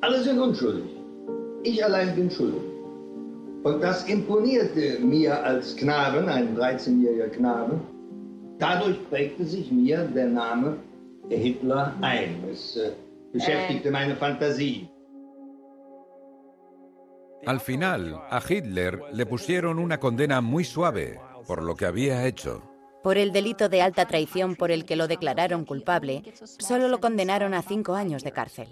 alle 0.01 0.23
sind 0.23 0.39
unschuldig. 0.39 0.91
Ich 1.63 1.85
allein 1.85 2.15
bin 2.15 2.31
schuldig. 2.31 2.63
Und 3.63 3.83
das 3.83 4.09
imponierte 4.09 4.99
mir 5.01 5.45
als 5.45 5.77
Knaben, 5.77 6.29
ein 6.29 6.57
13-jähriger 6.57 7.29
Knabe. 7.29 7.79
Dadurch 8.59 8.97
prägte 9.11 9.45
sich 9.45 9.71
mir 9.71 10.05
der 10.15 10.29
Name 10.29 10.77
Hitler 11.29 11.95
ein. 12.01 12.43
Es 12.51 12.77
äh, 12.77 12.93
beschäftigte 13.33 13.91
meine 13.91 14.17
Fantasie. 14.17 14.89
Al 17.47 17.59
final, 17.59 18.21
a 18.31 18.41
Hitler 18.41 19.01
le 19.13 19.25
pusieron 19.27 19.79
una 19.79 19.99
condena 19.99 20.41
muy 20.41 20.65
suave 20.65 21.19
por 21.47 21.63
lo 21.63 21.75
que 21.75 21.87
había 21.87 22.27
hecho. 22.27 22.70
Por 23.03 23.17
el 23.17 23.33
delito 23.33 23.69
de 23.69 23.81
alta 23.81 24.07
traición 24.07 24.57
por 24.57 24.71
el 24.71 24.85
que 24.85 24.97
lo 24.97 25.09
declararon 25.09 25.65
culpable, 25.65 26.23
solo 26.59 26.89
lo 26.89 27.01
condenaron 27.01 27.55
a 27.55 27.63
cinco 27.63 27.95
años 27.95 28.23
de 28.23 28.33
cárcel. 28.33 28.69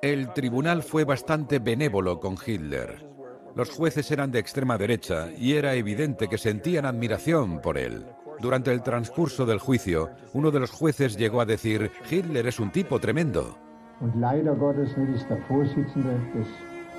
El 0.00 0.32
tribunal 0.32 0.82
fue 0.82 1.04
bastante 1.04 1.58
benévolo 1.58 2.18
con 2.20 2.36
Hitler. 2.44 3.06
Los 3.54 3.70
jueces 3.70 4.10
eran 4.10 4.30
de 4.30 4.38
extrema 4.38 4.78
derecha 4.78 5.28
y 5.36 5.52
era 5.52 5.74
evidente 5.74 6.28
que 6.28 6.38
sentían 6.38 6.86
admiración 6.86 7.60
por 7.60 7.76
él. 7.76 8.06
Durante 8.40 8.72
el 8.72 8.82
transcurso 8.82 9.44
del 9.44 9.58
juicio, 9.58 10.10
uno 10.32 10.50
de 10.50 10.60
los 10.60 10.70
jueces 10.70 11.16
llegó 11.16 11.40
a 11.42 11.46
decir, 11.46 11.90
Hitler 12.10 12.46
es 12.46 12.58
un 12.58 12.72
tipo 12.72 12.98
tremendo. 12.98 13.58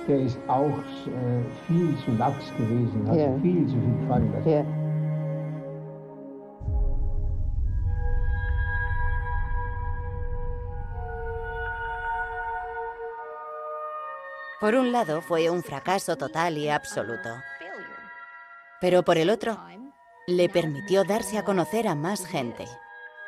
Und 0.06 0.10
leider 0.10 0.24
Gottes 0.24 0.32
ist 0.32 0.38
der 0.38 0.44
Vorsitzende, 0.44 0.44
des, 0.44 0.44
der 0.44 0.44
ist 0.44 0.48
auch 0.48 0.78
äh, 1.08 1.44
viel 1.66 1.96
zu 2.04 2.10
lax 2.18 2.52
gewesen, 2.56 3.08
hat 3.08 3.16
Ja. 3.16 3.38
viel 3.40 3.66
zu 3.66 3.74
viel 3.74 3.98
gefallen 4.00 4.32
lassen. 4.32 4.50
Ja. 4.50 4.64
Por 14.60 14.74
un 14.74 14.92
lado, 14.92 15.20
fue 15.20 15.50
un 15.50 15.62
fracaso 15.62 16.16
total 16.16 16.56
y 16.58 16.68
absoluto. 16.68 17.30
Pero 18.80 19.02
por 19.02 19.18
el 19.18 19.30
otro, 19.30 19.58
le 20.26 20.48
permitió 20.48 21.04
darse 21.04 21.38
a 21.38 21.44
conocer 21.44 21.86
a 21.88 21.94
más 21.94 22.26
gente. 22.26 22.66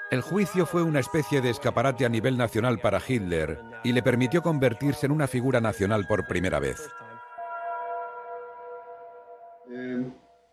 El 0.09 0.21
juicio 0.21 0.67
fue 0.67 0.85
una 0.85 1.01
especie 1.01 1.41
de 1.41 1.51
escaparate 1.51 2.07
a 2.07 2.09
nivel 2.09 2.37
nacional 2.37 2.79
para 2.79 3.03
Hitler 3.05 3.59
y 3.83 3.93
le 3.93 4.05
permitió 4.05 4.41
convertirse 4.41 5.07
en 5.07 5.13
una 5.13 5.27
figura 5.27 5.61
nacional 5.61 6.07
por 6.07 6.29
primera 6.29 6.61
vez. 6.61 6.89
Ähm, 9.69 10.13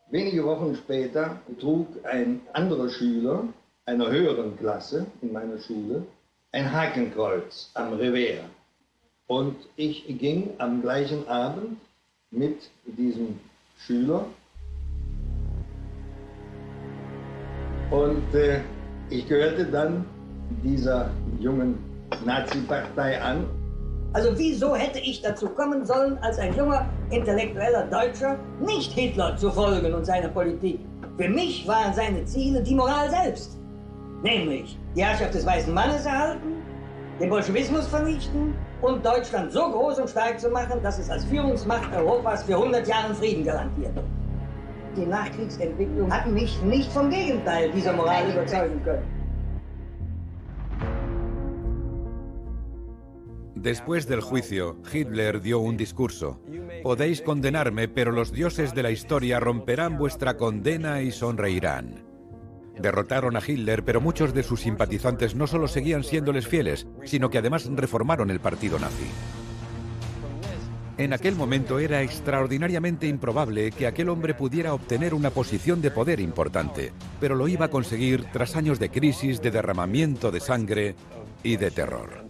wenige 0.09 0.43
Wochen 0.43 0.75
später 0.75 1.37
trug 1.59 1.87
ein 2.03 2.41
anderer 2.53 2.89
Schüler 2.89 3.43
einer 3.85 4.09
höheren 4.09 4.57
Klasse 4.57 5.05
in 5.21 5.31
meiner 5.31 5.59
Schule 5.59 6.03
ein 6.51 6.71
Hakenkreuz 6.71 7.69
am 7.75 7.93
Revers. 7.93 8.49
Und 9.27 9.55
ich 9.75 10.03
ging 10.19 10.49
am 10.57 10.81
gleichen 10.81 11.27
Abend 11.27 11.77
mit 12.31 12.71
diesem 12.85 13.39
Schüler 13.77 14.25
äh, 17.91 18.59
ich 19.09 19.27
gehörte 19.27 19.65
dann 19.65 20.05
dieser 20.63 21.09
jungen 21.39 21.77
Nazi-Partei 22.25 23.21
an 23.21 23.45
Also 24.13 24.29
wieso 24.37 24.75
hätte 24.75 24.99
ich 24.99 25.21
dazu 25.21 25.49
kommen 25.49 25.85
sollen, 25.85 26.17
als 26.19 26.37
ein 26.37 26.55
junger 26.55 26.85
intellektueller 27.09 27.87
Deutscher 27.87 28.37
nicht 28.59 28.91
Hitler 28.91 29.35
zu 29.37 29.49
folgen 29.51 29.93
und 29.93 30.05
seiner 30.05 30.29
Politik? 30.29 30.79
Für 31.17 31.29
mich 31.29 31.67
waren 31.67 31.93
seine 31.93 32.23
Ziele 32.25 32.61
die 32.61 32.75
Moral 32.75 33.09
selbst. 33.09 33.59
Nämlich 34.23 34.77
die 34.95 35.03
Herrschaft 35.03 35.33
des 35.33 35.45
weißen 35.45 35.73
Mannes 35.73 36.05
erhalten, 36.05 36.53
den 37.19 37.29
Bolschewismus 37.29 37.87
vernichten 37.87 38.53
und 38.81 39.05
Deutschland 39.05 39.51
so 39.51 39.69
groß 39.71 39.99
und 39.99 40.09
stark 40.09 40.39
zu 40.39 40.49
machen, 40.49 40.81
dass 40.81 40.99
es 40.99 41.09
als 41.09 41.25
Führungsmacht 41.25 41.93
Europas 41.95 42.43
für 42.43 42.55
100 42.55 42.87
Jahre 42.87 43.13
Frieden 43.15 43.43
garantiert. 43.45 43.93
Die 44.95 45.05
Nachkriegsentwicklung 45.05 46.11
hat 46.11 46.27
mich 46.27 46.61
nicht 46.61 46.91
vom 46.91 47.09
Gegenteil 47.09 47.71
dieser 47.71 47.93
Moral 47.93 48.29
überzeugen 48.31 48.81
können. 48.83 49.23
Después 53.55 54.07
del 54.07 54.21
juicio, 54.21 54.75
Hitler 54.91 55.39
dio 55.39 55.59
un 55.59 55.77
discurso. 55.77 56.41
Podéis 56.83 57.21
condenarme, 57.21 57.87
pero 57.87 58.11
los 58.11 58.33
dioses 58.33 58.73
de 58.75 58.83
la 58.83 58.91
historia 58.91 59.39
romperán 59.39 59.97
vuestra 59.97 60.35
condena 60.35 61.01
y 61.01 61.11
sonreirán. 61.11 62.03
Derrotaron 62.77 63.37
a 63.37 63.41
Hitler, 63.45 63.85
pero 63.85 64.01
muchos 64.01 64.33
de 64.33 64.43
sus 64.43 64.61
simpatizantes 64.61 65.33
no 65.33 65.47
solo 65.47 65.67
seguían 65.67 66.03
siéndoles 66.03 66.45
fieles, 66.45 66.87
sino 67.05 67.29
que 67.29 67.37
además 67.37 67.69
reformaron 67.73 68.31
el 68.31 68.41
partido 68.41 68.79
nazi. 68.79 69.07
En 70.95 71.11
aquel 71.11 71.35
momento 71.35 71.79
era 71.79 72.03
extraordinariamente 72.03 73.07
improbable 73.07 73.71
que 73.71 73.87
aquel 73.87 74.09
hombre 74.09 74.35
pudiera 74.35 74.75
obtener 74.75 75.15
una 75.15 75.31
posición 75.31 75.81
de 75.81 75.89
poder 75.89 76.19
importante, 76.19 76.93
pero 77.19 77.33
lo 77.35 77.47
iba 77.47 77.65
a 77.65 77.69
conseguir 77.69 78.25
tras 78.31 78.55
años 78.55 78.77
de 78.77 78.89
crisis, 78.89 79.41
de 79.41 79.49
derramamiento 79.49 80.29
de 80.29 80.39
sangre 80.39 80.95
y 81.41 81.57
de 81.57 81.71
terror. 81.71 82.23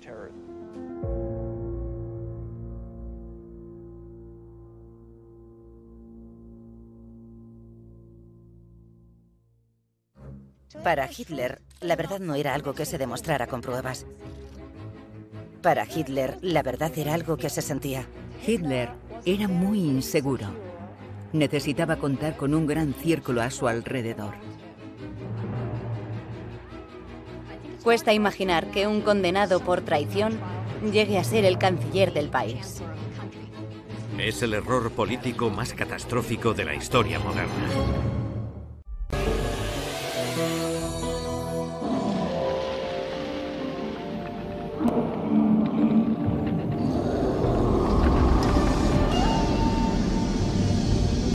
Para 10.84 11.10
Hitler, 11.12 11.62
la 11.82 11.96
verdad 11.98 12.20
no 12.20 12.36
era 12.36 12.54
algo 12.54 12.74
que 12.74 12.86
se 12.86 12.98
demostrara 12.98 13.48
con 13.48 13.62
pruebas. 13.62 14.06
Para 15.62 15.86
Hitler, 15.86 16.38
la 16.42 16.64
verdad 16.64 16.92
era 16.98 17.14
algo 17.14 17.38
que 17.38 17.50
se 17.50 17.62
sentía. 17.62 18.06
Hitler 18.46 18.90
era 19.26 19.48
muy 19.48 19.80
inseguro. 19.80 20.48
Necesitaba 21.32 21.96
contar 21.96 22.36
con 22.36 22.54
un 22.54 22.68
gran 22.68 22.94
círculo 22.94 23.42
a 23.42 23.50
su 23.50 23.68
alrededor. 23.68 24.34
Cuesta 27.84 28.14
imaginar 28.14 28.68
que 28.72 28.88
un 28.88 29.02
condenado 29.02 29.60
por 29.62 29.82
traición 29.82 30.40
llegue 30.92 31.18
a 31.18 31.24
ser 31.24 31.46
el 31.46 31.58
canciller 31.58 32.14
del 32.14 32.30
país. 32.30 32.82
Es 34.18 34.42
el 34.44 34.54
error 34.54 34.92
político 34.92 35.50
más 35.50 35.74
catastrófico 35.74 36.54
de 36.54 36.66
la 36.66 36.76
historia 36.76 37.20
moderna. 37.20 38.23